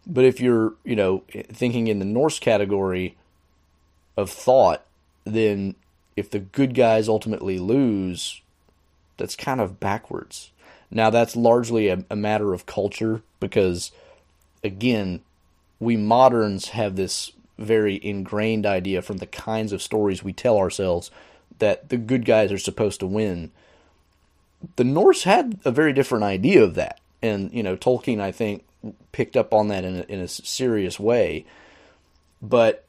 But 0.07 0.25
if 0.25 0.41
you're, 0.41 0.75
you 0.85 0.97
know, 0.97 1.23
thinking 1.53 1.87
in 1.87 1.99
the 1.99 2.05
Norse 2.05 2.39
category 2.39 3.17
of 4.17 4.31
thought, 4.31 4.85
then 5.25 5.75
if 6.17 6.31
the 6.31 6.41
good 6.41 6.75
guys 6.75 7.09
ultimately 7.09 7.59
lose, 7.59 8.41
that's 9.17 9.37
kind 9.37 9.61
of 9.61 9.81
backwards. 9.81 10.51
Now, 10.91 11.09
that's 11.11 11.37
largely 11.37 11.89
a, 11.89 12.05
a 12.11 12.17
matter 12.17 12.53
of 12.53 12.67
culture 12.67 13.23
because, 13.41 13.93
again, 14.63 15.21
we 15.81 15.97
moderns 15.97 16.71
have 16.71 16.97
this 16.97 17.33
very 17.59 18.01
ingrained 18.05 18.67
idea 18.67 19.03
from 19.03 19.19
the 19.19 19.27
kinds 19.27 19.73
of 19.73 19.83
stories 19.83 20.23
we 20.23 20.33
tell 20.33 20.59
ourselves 20.59 21.11
that 21.59 21.89
the 21.89 21.97
good 21.97 22.25
guys 22.25 22.51
are 22.53 22.59
supposed 22.59 23.01
to 23.01 23.07
win. 23.07 23.51
The 24.77 24.85
Norse 24.85 25.23
had 25.25 25.61
a 25.65 25.71
very 25.71 25.93
different 25.93 26.25
idea 26.25 26.63
of 26.63 26.75
that. 26.75 27.01
And, 27.23 27.53
you 27.53 27.63
know, 27.63 27.77
Tolkien, 27.77 28.21
I 28.21 28.33
think, 28.33 28.65
picked 29.13 29.37
up 29.37 29.55
on 29.55 29.69
that 29.69 29.85
in 29.85 29.99
a, 29.99 30.03
in 30.03 30.21
a 30.21 30.29
serious 30.29 30.99
way. 30.99 31.45
But 32.41 32.85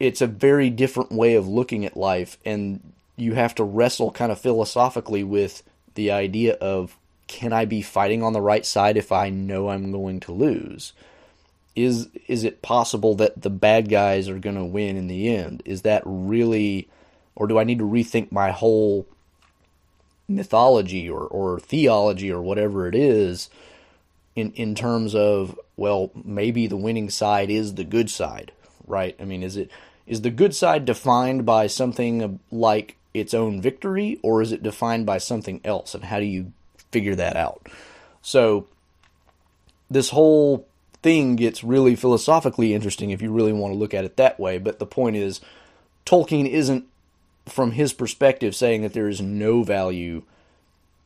it's 0.00 0.20
a 0.20 0.26
very 0.26 0.70
different 0.70 1.12
way 1.12 1.34
of 1.34 1.48
looking 1.48 1.84
at 1.84 1.96
life, 1.96 2.38
and 2.44 2.92
you 3.16 3.34
have 3.34 3.54
to 3.56 3.64
wrestle 3.64 4.10
kind 4.10 4.32
of 4.32 4.40
philosophically 4.40 5.24
with 5.24 5.62
the 5.94 6.10
idea 6.10 6.54
of 6.54 6.96
can 7.26 7.52
I 7.52 7.64
be 7.66 7.82
fighting 7.82 8.22
on 8.22 8.32
the 8.32 8.40
right 8.40 8.64
side 8.64 8.96
if 8.96 9.12
I 9.12 9.28
know 9.28 9.68
I'm 9.68 9.92
going 9.92 10.20
to 10.20 10.32
lose? 10.32 10.92
Is 11.76 12.08
is 12.26 12.44
it 12.44 12.62
possible 12.62 13.14
that 13.16 13.42
the 13.42 13.50
bad 13.50 13.88
guys 13.88 14.28
are 14.28 14.38
going 14.38 14.56
to 14.56 14.64
win 14.64 14.96
in 14.96 15.06
the 15.06 15.28
end? 15.28 15.62
Is 15.64 15.82
that 15.82 16.02
really 16.04 16.88
or 17.36 17.46
do 17.46 17.58
I 17.58 17.64
need 17.64 17.78
to 17.78 17.84
rethink 17.84 18.32
my 18.32 18.50
whole 18.50 19.06
mythology 20.28 21.08
or, 21.08 21.22
or 21.22 21.58
theology 21.58 22.30
or 22.30 22.42
whatever 22.42 22.86
it 22.86 22.94
is 22.94 23.48
in 24.36 24.52
in 24.52 24.74
terms 24.74 25.14
of 25.14 25.58
well 25.76 26.10
maybe 26.24 26.66
the 26.66 26.76
winning 26.76 27.08
side 27.08 27.50
is 27.50 27.74
the 27.74 27.84
good 27.84 28.10
side 28.10 28.52
right? 28.88 29.16
I 29.20 29.24
mean 29.24 29.42
is 29.42 29.56
it 29.56 29.70
is 30.06 30.22
the 30.22 30.30
good 30.30 30.54
side 30.54 30.84
defined 30.84 31.44
by 31.44 31.66
something 31.66 32.40
like 32.50 32.96
its 33.14 33.34
own 33.34 33.60
victory 33.60 34.18
or 34.22 34.42
is 34.42 34.52
it 34.52 34.62
defined 34.62 35.06
by 35.06 35.18
something 35.18 35.60
else? 35.64 35.94
And 35.94 36.04
how 36.04 36.18
do 36.18 36.24
you 36.24 36.52
figure 36.90 37.14
that 37.14 37.36
out? 37.36 37.68
So 38.22 38.66
this 39.90 40.10
whole 40.10 40.66
thing 41.02 41.36
gets 41.36 41.62
really 41.62 41.94
philosophically 41.94 42.74
interesting 42.74 43.10
if 43.10 43.22
you 43.22 43.32
really 43.32 43.52
want 43.52 43.72
to 43.72 43.78
look 43.78 43.94
at 43.94 44.04
it 44.04 44.16
that 44.16 44.38
way 44.40 44.58
but 44.58 44.80
the 44.80 44.86
point 44.86 45.14
is 45.14 45.40
tolkien 46.04 46.44
isn't 46.44 46.84
from 47.48 47.72
his 47.72 47.92
perspective 47.92 48.54
saying 48.54 48.82
that 48.82 48.92
there 48.92 49.08
is 49.08 49.20
no 49.20 49.62
value 49.62 50.22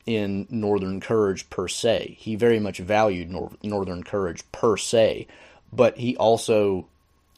in 0.06 0.46
Northern 0.50 1.00
Courage 1.00 1.48
per 1.48 1.68
se. 1.68 2.16
He 2.18 2.34
very 2.34 2.58
much 2.58 2.78
valued 2.78 3.30
nor- 3.30 3.52
Northern 3.62 4.02
Courage 4.02 4.42
per 4.52 4.76
se, 4.76 5.26
but 5.72 5.96
he 5.96 6.16
also 6.16 6.86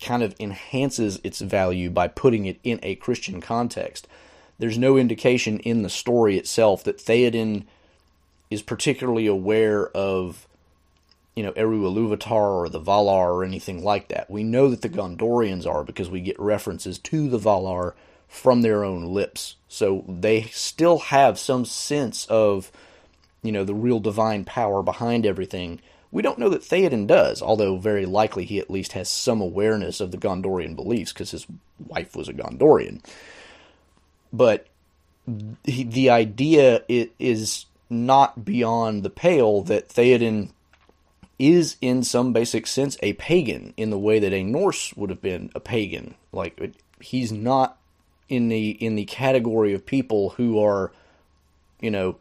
kind 0.02 0.22
of 0.22 0.34
enhances 0.40 1.20
its 1.22 1.40
value 1.40 1.90
by 1.90 2.08
putting 2.08 2.46
it 2.46 2.58
in 2.64 2.80
a 2.82 2.94
Christian 2.96 3.40
context. 3.40 4.08
There's 4.58 4.78
no 4.78 4.96
indication 4.96 5.58
in 5.60 5.82
the 5.82 5.90
story 5.90 6.38
itself 6.38 6.84
that 6.84 6.98
Theoden 6.98 7.64
is 8.50 8.62
particularly 8.62 9.26
aware 9.26 9.88
of, 9.88 10.46
you 11.34 11.42
know, 11.42 11.52
Eru 11.56 11.82
Ilúvatar 11.82 12.30
or 12.30 12.68
the 12.68 12.80
Valar 12.80 13.32
or 13.34 13.44
anything 13.44 13.82
like 13.82 14.08
that. 14.08 14.30
We 14.30 14.42
know 14.42 14.68
that 14.68 14.82
the 14.82 14.88
Gondorians 14.88 15.66
are 15.66 15.84
because 15.84 16.08
we 16.08 16.20
get 16.20 16.38
references 16.38 16.98
to 17.00 17.28
the 17.28 17.38
Valar 17.38 17.94
from 18.28 18.62
their 18.62 18.84
own 18.84 19.04
lips. 19.04 19.56
So 19.68 20.04
they 20.08 20.42
still 20.44 20.98
have 20.98 21.38
some 21.38 21.64
sense 21.64 22.26
of, 22.26 22.70
you 23.42 23.52
know, 23.52 23.64
the 23.64 23.74
real 23.74 24.00
divine 24.00 24.44
power 24.44 24.82
behind 24.82 25.26
everything. 25.26 25.80
We 26.10 26.22
don't 26.22 26.38
know 26.38 26.48
that 26.50 26.62
Theoden 26.62 27.06
does, 27.06 27.42
although 27.42 27.76
very 27.76 28.06
likely 28.06 28.44
he 28.44 28.58
at 28.58 28.70
least 28.70 28.92
has 28.92 29.08
some 29.08 29.40
awareness 29.40 30.00
of 30.00 30.10
the 30.10 30.18
Gondorian 30.18 30.76
beliefs 30.76 31.12
because 31.12 31.32
his 31.32 31.46
wife 31.87 32.14
was 32.14 32.28
a 32.28 32.32
Gondorian. 32.32 33.04
But 34.32 34.66
he, 35.64 35.84
the 35.84 36.10
idea 36.10 36.82
it 36.88 37.12
is 37.18 37.66
not 37.90 38.44
beyond 38.44 39.02
the 39.02 39.10
pale 39.10 39.62
that 39.62 39.88
Theoden 39.88 40.50
is 41.38 41.76
in 41.80 42.02
some 42.02 42.32
basic 42.32 42.66
sense 42.66 42.96
a 43.02 43.12
pagan 43.14 43.74
in 43.76 43.90
the 43.90 43.98
way 43.98 44.18
that 44.18 44.32
a 44.32 44.42
Norse 44.42 44.94
would 44.94 45.10
have 45.10 45.22
been 45.22 45.50
a 45.54 45.60
pagan. 45.60 46.14
Like 46.32 46.74
he's 47.00 47.32
not 47.32 47.78
in 48.28 48.48
the 48.48 48.70
in 48.70 48.94
the 48.94 49.04
category 49.04 49.74
of 49.74 49.87
people 49.87 50.30
who 50.30 50.62
are, 50.62 50.92
you 51.80 51.90
know, 51.90 52.16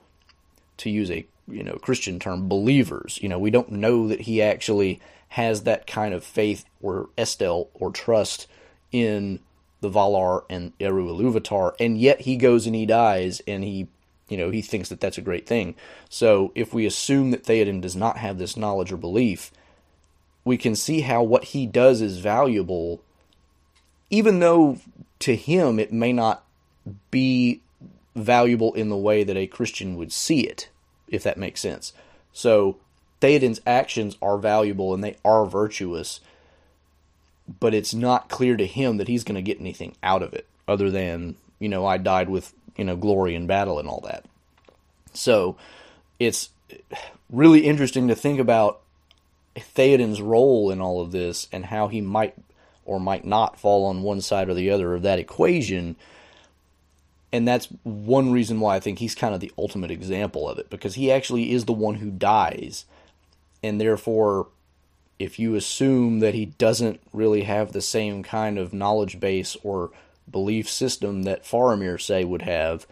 to 0.77 0.89
use 0.89 1.09
a 1.09 1.25
you 1.47 1.63
know 1.63 1.75
Christian 1.75 2.19
term, 2.19 2.47
believers. 2.47 3.19
You 3.21 3.29
know, 3.29 3.39
we 3.39 3.51
don't 3.51 3.71
know 3.71 4.07
that 4.07 4.21
he 4.21 4.41
actually 4.41 4.99
has 5.29 5.63
that 5.63 5.87
kind 5.87 6.13
of 6.13 6.23
faith 6.23 6.65
or 6.81 7.09
estel 7.17 7.69
or 7.73 7.91
trust 7.91 8.47
in 8.91 9.39
the 9.81 9.89
Valar 9.89 10.43
and 10.49 10.73
Eru 10.79 11.07
Ilúvatar, 11.07 11.73
and 11.79 11.97
yet 11.97 12.21
he 12.21 12.37
goes 12.37 12.65
and 12.65 12.75
he 12.75 12.85
dies, 12.85 13.41
and 13.47 13.63
he, 13.63 13.87
you 14.29 14.37
know, 14.37 14.49
he 14.49 14.61
thinks 14.61 14.89
that 14.89 15.01
that's 15.01 15.17
a 15.17 15.21
great 15.21 15.45
thing. 15.45 15.75
So 16.09 16.51
if 16.55 16.73
we 16.73 16.85
assume 16.85 17.31
that 17.31 17.43
Theoden 17.43 17.81
does 17.81 17.95
not 17.95 18.17
have 18.17 18.37
this 18.37 18.55
knowledge 18.55 18.91
or 18.91 18.97
belief, 18.97 19.51
we 20.45 20.57
can 20.57 20.75
see 20.75 21.01
how 21.01 21.23
what 21.23 21.45
he 21.45 21.65
does 21.65 22.01
is 22.01 22.17
valuable, 22.19 23.01
even 24.13 24.37
though 24.37 24.77
to 25.17 25.35
him 25.35 25.79
it 25.79 25.91
may 25.91 26.13
not 26.13 26.43
be 27.09 27.61
valuable 28.15 28.71
in 28.75 28.89
the 28.89 28.95
way 28.95 29.23
that 29.23 29.35
a 29.35 29.47
Christian 29.47 29.95
would 29.95 30.11
see 30.11 30.41
it, 30.41 30.69
if 31.07 31.23
that 31.23 31.35
makes 31.35 31.59
sense. 31.59 31.93
So 32.31 32.77
Theoden's 33.21 33.59
actions 33.65 34.15
are 34.21 34.37
valuable 34.37 34.93
and 34.93 35.03
they 35.03 35.17
are 35.25 35.47
virtuous, 35.47 36.19
but 37.59 37.73
it's 37.73 37.95
not 37.95 38.29
clear 38.29 38.55
to 38.55 38.67
him 38.67 38.97
that 38.97 39.07
he's 39.07 39.23
going 39.23 39.33
to 39.33 39.41
get 39.41 39.59
anything 39.59 39.95
out 40.03 40.21
of 40.21 40.31
it 40.33 40.45
other 40.67 40.91
than, 40.91 41.35
you 41.57 41.67
know, 41.67 41.83
I 41.83 41.97
died 41.97 42.29
with, 42.29 42.53
you 42.77 42.85
know, 42.85 42.95
glory 42.95 43.33
in 43.33 43.47
battle 43.47 43.79
and 43.79 43.87
all 43.87 44.01
that. 44.01 44.25
So 45.13 45.57
it's 46.19 46.49
really 47.31 47.61
interesting 47.61 48.09
to 48.09 48.15
think 48.15 48.39
about 48.39 48.79
Theoden's 49.57 50.21
role 50.21 50.69
in 50.69 50.81
all 50.81 51.01
of 51.01 51.11
this 51.11 51.47
and 51.51 51.65
how 51.65 51.87
he 51.87 51.99
might 51.99 52.35
or 52.85 52.99
might 52.99 53.25
not 53.25 53.59
fall 53.59 53.85
on 53.85 54.03
one 54.03 54.21
side 54.21 54.49
or 54.49 54.53
the 54.53 54.69
other 54.69 54.93
of 54.93 55.01
that 55.03 55.19
equation. 55.19 55.95
And 57.31 57.47
that's 57.47 57.67
one 57.83 58.31
reason 58.31 58.59
why 58.59 58.75
I 58.75 58.79
think 58.79 58.99
he's 58.99 59.15
kind 59.15 59.33
of 59.33 59.39
the 59.39 59.51
ultimate 59.57 59.91
example 59.91 60.47
of 60.47 60.59
it, 60.59 60.69
because 60.69 60.95
he 60.95 61.11
actually 61.11 61.51
is 61.51 61.65
the 61.65 61.73
one 61.73 61.95
who 61.95 62.11
dies. 62.11 62.85
And 63.63 63.81
therefore, 63.81 64.47
if 65.17 65.39
you 65.39 65.55
assume 65.55 66.19
that 66.19 66.33
he 66.33 66.45
doesn't 66.45 66.99
really 67.11 67.43
have 67.43 67.71
the 67.71 67.81
same 67.81 68.23
kind 68.23 68.57
of 68.57 68.73
knowledge 68.73 69.19
base 69.19 69.55
or 69.63 69.91
belief 70.29 70.69
system 70.69 71.23
that 71.23 71.43
Faramir, 71.43 71.99
say, 71.99 72.23
would 72.23 72.43
have, 72.43 72.85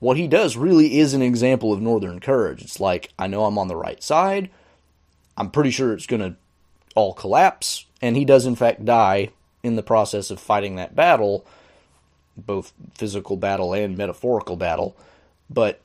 what 0.00 0.16
he 0.16 0.28
does 0.28 0.56
really 0.56 0.98
is 0.98 1.14
an 1.14 1.22
example 1.22 1.72
of 1.72 1.80
Northern 1.80 2.20
courage. 2.20 2.62
It's 2.62 2.80
like, 2.80 3.12
I 3.18 3.26
know 3.26 3.44
I'm 3.44 3.58
on 3.58 3.68
the 3.68 3.76
right 3.76 4.02
side. 4.02 4.50
I'm 5.36 5.50
pretty 5.50 5.70
sure 5.70 5.92
it's 5.92 6.06
going 6.06 6.22
to 6.22 6.36
all 6.94 7.14
collapse 7.14 7.86
and 8.00 8.16
he 8.16 8.24
does 8.24 8.46
in 8.46 8.56
fact 8.56 8.84
die 8.84 9.30
in 9.62 9.76
the 9.76 9.82
process 9.82 10.30
of 10.30 10.40
fighting 10.40 10.76
that 10.76 10.94
battle, 10.94 11.44
both 12.36 12.72
physical 12.94 13.36
battle 13.36 13.72
and 13.72 13.96
metaphorical 13.96 14.56
battle. 14.56 14.96
But 15.50 15.80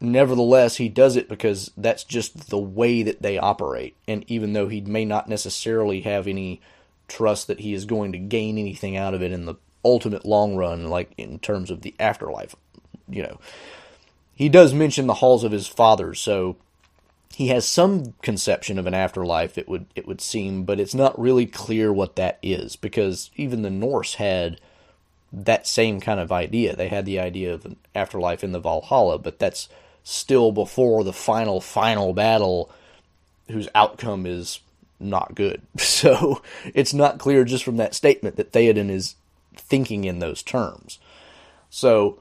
nevertheless, 0.00 0.76
he 0.76 0.88
does 0.88 1.16
it 1.16 1.28
because 1.28 1.70
that's 1.76 2.04
just 2.04 2.50
the 2.50 2.58
way 2.58 3.02
that 3.02 3.22
they 3.22 3.38
operate. 3.38 3.94
And 4.08 4.24
even 4.28 4.52
though 4.52 4.68
he 4.68 4.80
may 4.80 5.04
not 5.04 5.28
necessarily 5.28 6.02
have 6.02 6.26
any 6.26 6.60
trust 7.08 7.46
that 7.46 7.60
he 7.60 7.74
is 7.74 7.84
going 7.84 8.12
to 8.12 8.18
gain 8.18 8.58
anything 8.58 8.96
out 8.96 9.14
of 9.14 9.22
it 9.22 9.32
in 9.32 9.46
the 9.46 9.54
ultimate 9.84 10.24
long 10.24 10.56
run, 10.56 10.88
like 10.88 11.12
in 11.16 11.38
terms 11.38 11.70
of 11.70 11.82
the 11.82 11.94
afterlife, 12.00 12.54
you 13.08 13.22
know, 13.22 13.38
he 14.34 14.48
does 14.48 14.74
mention 14.74 15.06
the 15.06 15.14
halls 15.14 15.44
of 15.44 15.52
his 15.52 15.66
father. 15.66 16.14
So 16.14 16.56
he 17.34 17.48
has 17.48 17.66
some 17.66 18.14
conception 18.22 18.78
of 18.78 18.86
an 18.86 18.94
afterlife 18.94 19.58
it 19.58 19.68
would 19.68 19.86
it 19.94 20.06
would 20.06 20.20
seem 20.20 20.64
but 20.64 20.80
it's 20.80 20.94
not 20.94 21.18
really 21.18 21.46
clear 21.46 21.92
what 21.92 22.16
that 22.16 22.38
is 22.42 22.76
because 22.76 23.30
even 23.36 23.62
the 23.62 23.70
Norse 23.70 24.14
had 24.14 24.60
that 25.32 25.66
same 25.66 26.00
kind 26.00 26.20
of 26.20 26.32
idea. 26.32 26.74
They 26.74 26.88
had 26.88 27.04
the 27.04 27.18
idea 27.18 27.52
of 27.52 27.66
an 27.66 27.76
afterlife 27.94 28.42
in 28.42 28.52
the 28.52 28.60
Valhalla 28.60 29.18
but 29.18 29.38
that's 29.38 29.68
still 30.02 30.52
before 30.52 31.04
the 31.04 31.12
final 31.12 31.60
final 31.60 32.12
battle 32.14 32.70
whose 33.48 33.68
outcome 33.74 34.26
is 34.26 34.60
not 34.98 35.34
good. 35.34 35.62
So 35.78 36.42
it's 36.74 36.94
not 36.94 37.18
clear 37.18 37.44
just 37.44 37.64
from 37.64 37.78
that 37.78 37.94
statement 37.94 38.36
that 38.36 38.52
Theoden 38.52 38.90
is 38.90 39.16
thinking 39.54 40.04
in 40.04 40.18
those 40.18 40.42
terms. 40.42 40.98
So 41.70 42.20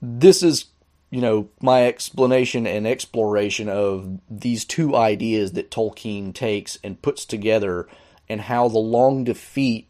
this 0.00 0.42
is 0.42 0.66
you 1.14 1.20
know, 1.20 1.48
my 1.60 1.86
explanation 1.86 2.66
and 2.66 2.88
exploration 2.88 3.68
of 3.68 4.18
these 4.28 4.64
two 4.64 4.96
ideas 4.96 5.52
that 5.52 5.70
Tolkien 5.70 6.34
takes 6.34 6.76
and 6.82 7.00
puts 7.00 7.24
together 7.24 7.86
and 8.28 8.40
how 8.40 8.66
the 8.66 8.80
long 8.80 9.22
defeat 9.22 9.86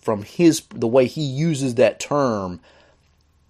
from 0.00 0.22
his 0.22 0.62
the 0.72 0.86
way 0.86 1.06
he 1.06 1.22
uses 1.22 1.74
that 1.74 1.98
term 1.98 2.60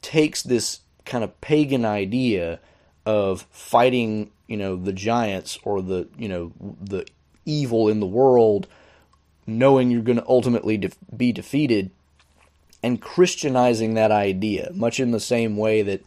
takes 0.00 0.42
this 0.42 0.80
kind 1.04 1.22
of 1.22 1.38
pagan 1.42 1.84
idea 1.84 2.58
of 3.04 3.42
fighting, 3.50 4.30
you 4.46 4.56
know, 4.56 4.76
the 4.76 4.94
giants 4.94 5.58
or 5.62 5.82
the, 5.82 6.08
you 6.16 6.26
know, 6.26 6.52
the 6.80 7.06
evil 7.44 7.86
in 7.86 8.00
the 8.00 8.06
world 8.06 8.66
knowing 9.46 9.90
you're 9.90 10.00
going 10.00 10.16
to 10.16 10.26
ultimately 10.26 10.78
de- 10.78 10.90
be 11.14 11.32
defeated 11.32 11.90
and 12.82 12.98
Christianizing 12.98 13.92
that 13.92 14.10
idea, 14.10 14.70
much 14.72 14.98
in 14.98 15.10
the 15.10 15.20
same 15.20 15.58
way 15.58 15.82
that 15.82 16.02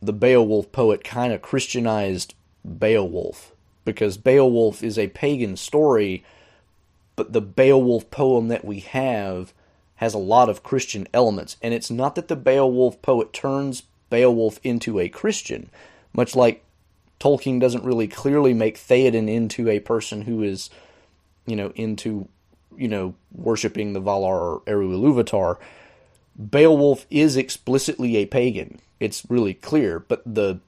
the 0.00 0.12
Beowulf 0.12 0.72
poet 0.72 1.04
kind 1.04 1.32
of 1.32 1.42
Christianized 1.42 2.34
Beowulf 2.64 3.52
because 3.84 4.16
Beowulf 4.16 4.82
is 4.82 4.98
a 4.98 5.08
pagan 5.08 5.56
story, 5.56 6.24
but 7.16 7.32
the 7.32 7.40
Beowulf 7.40 8.10
poem 8.10 8.48
that 8.48 8.64
we 8.64 8.80
have 8.80 9.52
has 9.96 10.14
a 10.14 10.18
lot 10.18 10.48
of 10.48 10.62
Christian 10.62 11.06
elements. 11.12 11.56
And 11.62 11.74
it's 11.74 11.90
not 11.90 12.14
that 12.14 12.28
the 12.28 12.36
Beowulf 12.36 13.00
poet 13.02 13.32
turns 13.32 13.82
Beowulf 14.08 14.58
into 14.62 14.98
a 14.98 15.08
Christian, 15.08 15.70
much 16.12 16.34
like 16.34 16.64
Tolkien 17.18 17.60
doesn't 17.60 17.84
really 17.84 18.08
clearly 18.08 18.54
make 18.54 18.78
Theoden 18.78 19.28
into 19.28 19.68
a 19.68 19.80
person 19.80 20.22
who 20.22 20.42
is, 20.42 20.70
you 21.46 21.54
know, 21.54 21.72
into 21.74 22.28
you 22.76 22.88
know, 22.88 23.14
worshiping 23.32 23.92
the 23.92 24.00
Valar 24.00 24.40
or 24.40 24.62
Eru 24.66 24.90
Ilúvatar, 24.90 25.58
Beowulf 26.40 27.06
is 27.10 27.36
explicitly 27.36 28.16
a 28.16 28.26
pagan. 28.26 28.80
It's 28.98 29.28
really 29.28 29.54
clear, 29.54 29.98
but 30.00 30.22
the 30.24 30.60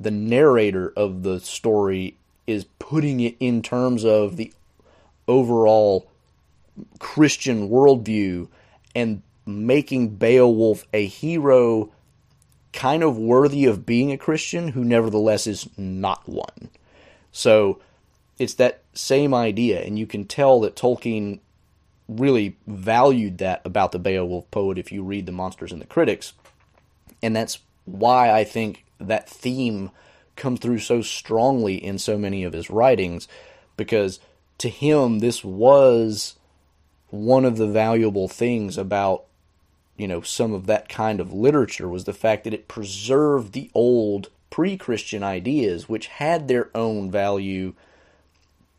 the 0.00 0.10
narrator 0.10 0.92
of 0.96 1.22
the 1.22 1.40
story 1.40 2.16
is 2.46 2.66
putting 2.78 3.20
it 3.20 3.36
in 3.40 3.62
terms 3.62 4.04
of 4.04 4.36
the 4.36 4.52
overall 5.26 6.08
Christian 7.00 7.68
worldview 7.68 8.48
and 8.94 9.22
making 9.44 10.10
Beowulf 10.16 10.84
a 10.92 11.06
hero 11.06 11.90
kind 12.72 13.02
of 13.02 13.18
worthy 13.18 13.64
of 13.64 13.86
being 13.86 14.12
a 14.12 14.18
Christian 14.18 14.68
who 14.68 14.84
nevertheless 14.84 15.46
is 15.46 15.68
not 15.76 16.28
one. 16.28 16.70
So 17.32 17.80
it's 18.38 18.54
that 18.54 18.82
same 18.94 19.34
idea, 19.34 19.82
and 19.82 19.98
you 19.98 20.06
can 20.06 20.24
tell 20.24 20.60
that 20.60 20.76
Tolkien 20.76 21.40
really 22.08 22.56
valued 22.66 23.38
that 23.38 23.60
about 23.64 23.92
the 23.92 23.98
Beowulf 23.98 24.50
poet 24.50 24.78
if 24.78 24.90
you 24.90 25.02
read 25.02 25.26
The 25.26 25.32
Monsters 25.32 25.72
and 25.72 25.80
the 25.80 25.86
Critics. 25.86 26.32
And 27.22 27.36
that's 27.36 27.58
why 27.84 28.30
I 28.30 28.44
think 28.44 28.84
that 28.98 29.28
theme 29.28 29.90
comes 30.36 30.60
through 30.60 30.78
so 30.78 31.02
strongly 31.02 31.74
in 31.74 31.98
so 31.98 32.16
many 32.16 32.44
of 32.44 32.52
his 32.52 32.70
writings, 32.70 33.28
because 33.76 34.20
to 34.58 34.68
him, 34.68 35.18
this 35.18 35.44
was 35.44 36.36
one 37.10 37.44
of 37.44 37.56
the 37.56 37.66
valuable 37.66 38.28
things 38.28 38.76
about 38.76 39.24
you 39.96 40.06
know 40.06 40.20
some 40.20 40.52
of 40.52 40.66
that 40.66 40.88
kind 40.88 41.20
of 41.20 41.32
literature 41.32 41.88
was 41.88 42.04
the 42.04 42.12
fact 42.12 42.44
that 42.44 42.54
it 42.54 42.68
preserved 42.68 43.52
the 43.52 43.70
old 43.74 44.30
pre-christian 44.50 45.22
ideas 45.22 45.88
which 45.88 46.06
had 46.06 46.48
their 46.48 46.70
own 46.74 47.10
value 47.10 47.74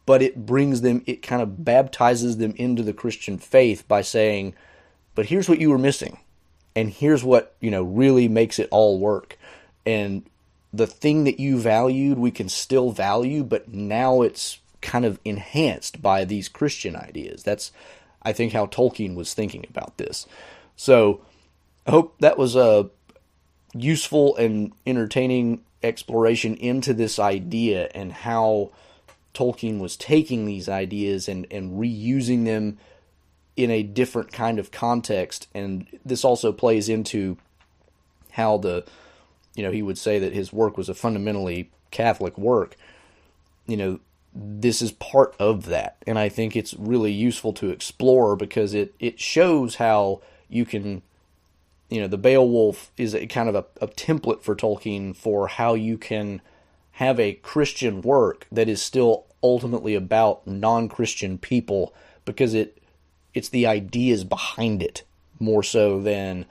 but 0.09 0.23
it 0.23 0.45
brings 0.45 0.81
them 0.81 1.03
it 1.05 1.21
kind 1.21 1.41
of 1.41 1.63
baptizes 1.63 2.37
them 2.37 2.53
into 2.57 2.81
the 2.81 2.93
christian 2.93 3.37
faith 3.37 3.87
by 3.87 4.01
saying 4.01 4.55
but 5.13 5.27
here's 5.27 5.49
what 5.49 5.59
you 5.59 5.69
were 5.69 5.77
missing 5.77 6.17
and 6.75 6.91
here's 6.91 7.25
what 7.25 7.55
you 7.59 7.69
know 7.69 7.83
really 7.83 8.29
makes 8.29 8.57
it 8.57 8.69
all 8.71 8.99
work. 8.99 9.37
And 9.85 10.23
the 10.71 10.87
thing 10.87 11.23
that 11.25 11.39
you 11.39 11.59
valued 11.59 12.17
we 12.17 12.31
can 12.31 12.47
still 12.47 12.91
value 12.91 13.43
but 13.43 13.73
now 13.73 14.21
it's 14.21 14.59
kind 14.81 15.03
of 15.03 15.19
enhanced 15.25 16.01
by 16.01 16.23
these 16.23 16.47
christian 16.47 16.95
ideas. 16.95 17.43
That's 17.43 17.71
i 18.21 18.31
think 18.31 18.53
how 18.53 18.67
tolkien 18.67 19.15
was 19.15 19.33
thinking 19.33 19.65
about 19.69 19.97
this. 19.97 20.25
So 20.75 21.21
I 21.85 21.91
hope 21.91 22.15
that 22.19 22.37
was 22.37 22.55
a 22.55 22.89
useful 23.73 24.37
and 24.37 24.71
entertaining 24.85 25.65
exploration 25.83 26.55
into 26.55 26.93
this 26.93 27.19
idea 27.19 27.89
and 27.93 28.11
how 28.11 28.71
Tolkien 29.39 29.79
was 29.79 29.95
taking 29.95 30.45
these 30.45 30.67
ideas 30.67 31.29
and, 31.29 31.47
and 31.49 31.79
reusing 31.79 32.43
them 32.43 32.77
in 33.55 33.71
a 33.71 33.83
different 33.83 34.33
kind 34.33 34.59
of 34.59 34.71
context. 34.71 35.47
And 35.53 35.87
this 36.03 36.25
also 36.25 36.51
plays 36.51 36.89
into 36.89 37.37
how 38.31 38.57
the, 38.57 38.85
you 39.55 39.63
know, 39.63 39.71
he 39.71 39.81
would 39.81 39.97
say 39.97 40.19
that 40.19 40.33
his 40.33 40.51
work 40.51 40.77
was 40.77 40.89
a 40.89 40.93
fundamentally 40.93 41.71
Catholic 41.89 42.37
work. 42.37 42.75
You 43.65 43.77
know, 43.77 43.99
this 44.35 44.81
is 44.81 44.91
part 44.91 45.35
of 45.39 45.67
that. 45.67 45.95
And 46.05 46.19
I 46.19 46.27
think 46.27 46.57
it's 46.57 46.73
really 46.73 47.13
useful 47.13 47.53
to 47.53 47.69
explore 47.69 48.35
because 48.35 48.73
it, 48.73 48.93
it 48.99 49.21
shows 49.21 49.75
how 49.75 50.21
you 50.49 50.65
can 50.65 51.01
you 51.89 52.01
know 52.01 52.07
the 52.07 52.17
Beowulf 52.19 52.91
is 52.97 53.15
a 53.15 53.25
kind 53.25 53.49
of 53.49 53.55
a, 53.55 53.65
a, 53.81 53.87
template 53.87 54.43
for 54.43 54.55
Tolkien 54.55 55.15
for 55.15 55.47
how 55.47 55.73
you 55.73 55.97
can 55.97 56.39
have 56.93 57.19
a 57.19 57.33
Christian 57.33 58.03
work 58.03 58.45
that 58.51 58.69
is 58.69 58.79
still 58.79 59.25
ultimately 59.41 59.95
about 59.95 60.45
non-Christian 60.47 61.37
people 61.37 61.93
because 62.25 62.53
it 62.53 62.81
it's 63.33 63.49
the 63.49 63.67
ideas 63.67 64.23
behind 64.23 64.81
it 64.81 65.03
more 65.39 65.63
so 65.63 66.01
than 66.01 66.45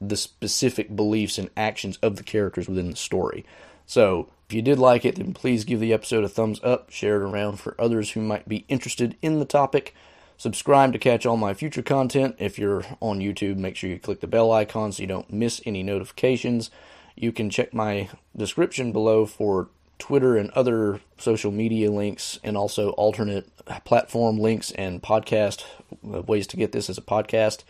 the 0.00 0.16
specific 0.16 0.94
beliefs 0.94 1.38
and 1.38 1.48
actions 1.56 1.98
of 2.02 2.16
the 2.16 2.24
characters 2.24 2.68
within 2.68 2.90
the 2.90 2.96
story. 2.96 3.46
So, 3.86 4.28
if 4.48 4.54
you 4.54 4.62
did 4.62 4.78
like 4.78 5.04
it, 5.04 5.16
then 5.16 5.32
please 5.32 5.64
give 5.64 5.80
the 5.80 5.92
episode 5.92 6.24
a 6.24 6.28
thumbs 6.28 6.60
up, 6.62 6.90
share 6.90 7.22
it 7.22 7.24
around 7.24 7.58
for 7.58 7.80
others 7.80 8.10
who 8.10 8.20
might 8.20 8.48
be 8.48 8.66
interested 8.68 9.16
in 9.22 9.38
the 9.38 9.44
topic. 9.44 9.94
Subscribe 10.36 10.92
to 10.92 10.98
catch 10.98 11.24
all 11.24 11.36
my 11.36 11.54
future 11.54 11.82
content. 11.82 12.36
If 12.38 12.58
you're 12.58 12.84
on 13.00 13.20
YouTube, 13.20 13.56
make 13.56 13.76
sure 13.76 13.88
you 13.88 13.98
click 13.98 14.20
the 14.20 14.26
bell 14.26 14.52
icon 14.52 14.92
so 14.92 15.02
you 15.02 15.06
don't 15.06 15.32
miss 15.32 15.62
any 15.64 15.82
notifications. 15.82 16.70
You 17.16 17.32
can 17.32 17.48
check 17.48 17.72
my 17.72 18.08
description 18.36 18.92
below 18.92 19.24
for 19.24 19.68
Twitter 19.98 20.36
and 20.36 20.50
other 20.50 21.00
social 21.18 21.52
media 21.52 21.90
links, 21.90 22.38
and 22.42 22.56
also 22.56 22.90
alternate 22.90 23.48
platform 23.84 24.38
links 24.38 24.70
and 24.72 25.02
podcast 25.02 25.64
uh, 26.12 26.22
ways 26.22 26.46
to 26.48 26.56
get 26.56 26.72
this 26.72 26.90
as 26.90 26.98
a 26.98 27.02
podcast. 27.02 27.62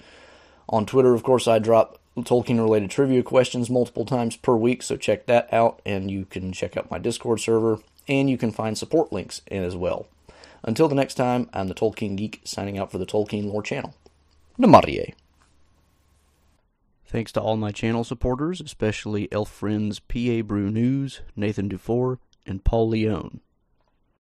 On 0.68 0.86
Twitter, 0.86 1.14
of 1.14 1.22
course, 1.22 1.46
I 1.46 1.58
drop 1.58 1.98
Tolkien 2.16 2.58
related 2.58 2.90
trivia 2.90 3.22
questions 3.22 3.68
multiple 3.68 4.04
times 4.04 4.36
per 4.36 4.54
week, 4.56 4.82
so 4.82 4.96
check 4.96 5.26
that 5.26 5.52
out. 5.52 5.80
And 5.84 6.10
you 6.10 6.24
can 6.24 6.52
check 6.52 6.76
out 6.76 6.90
my 6.90 6.98
Discord 6.98 7.40
server, 7.40 7.78
and 8.08 8.30
you 8.30 8.38
can 8.38 8.52
find 8.52 8.76
support 8.76 9.12
links 9.12 9.42
in 9.46 9.62
as 9.62 9.76
well. 9.76 10.06
Until 10.62 10.88
the 10.88 10.94
next 10.94 11.14
time, 11.14 11.50
I'm 11.52 11.68
the 11.68 11.74
Tolkien 11.74 12.16
Geek 12.16 12.40
signing 12.44 12.78
out 12.78 12.92
for 12.92 12.98
the 12.98 13.06
Tolkien 13.06 13.50
Lore 13.52 13.62
channel. 13.62 13.94
Namarie. 14.58 15.14
Thanks 17.12 17.30
to 17.32 17.42
all 17.42 17.58
my 17.58 17.72
channel 17.72 18.04
supporters, 18.04 18.62
especially 18.62 19.30
Elf 19.30 19.50
Friends 19.50 20.00
P.A. 20.00 20.40
Brew 20.40 20.70
News, 20.70 21.20
Nathan 21.36 21.68
Dufour, 21.68 22.18
and 22.46 22.64
Paul 22.64 22.88
Leone. 22.88 23.40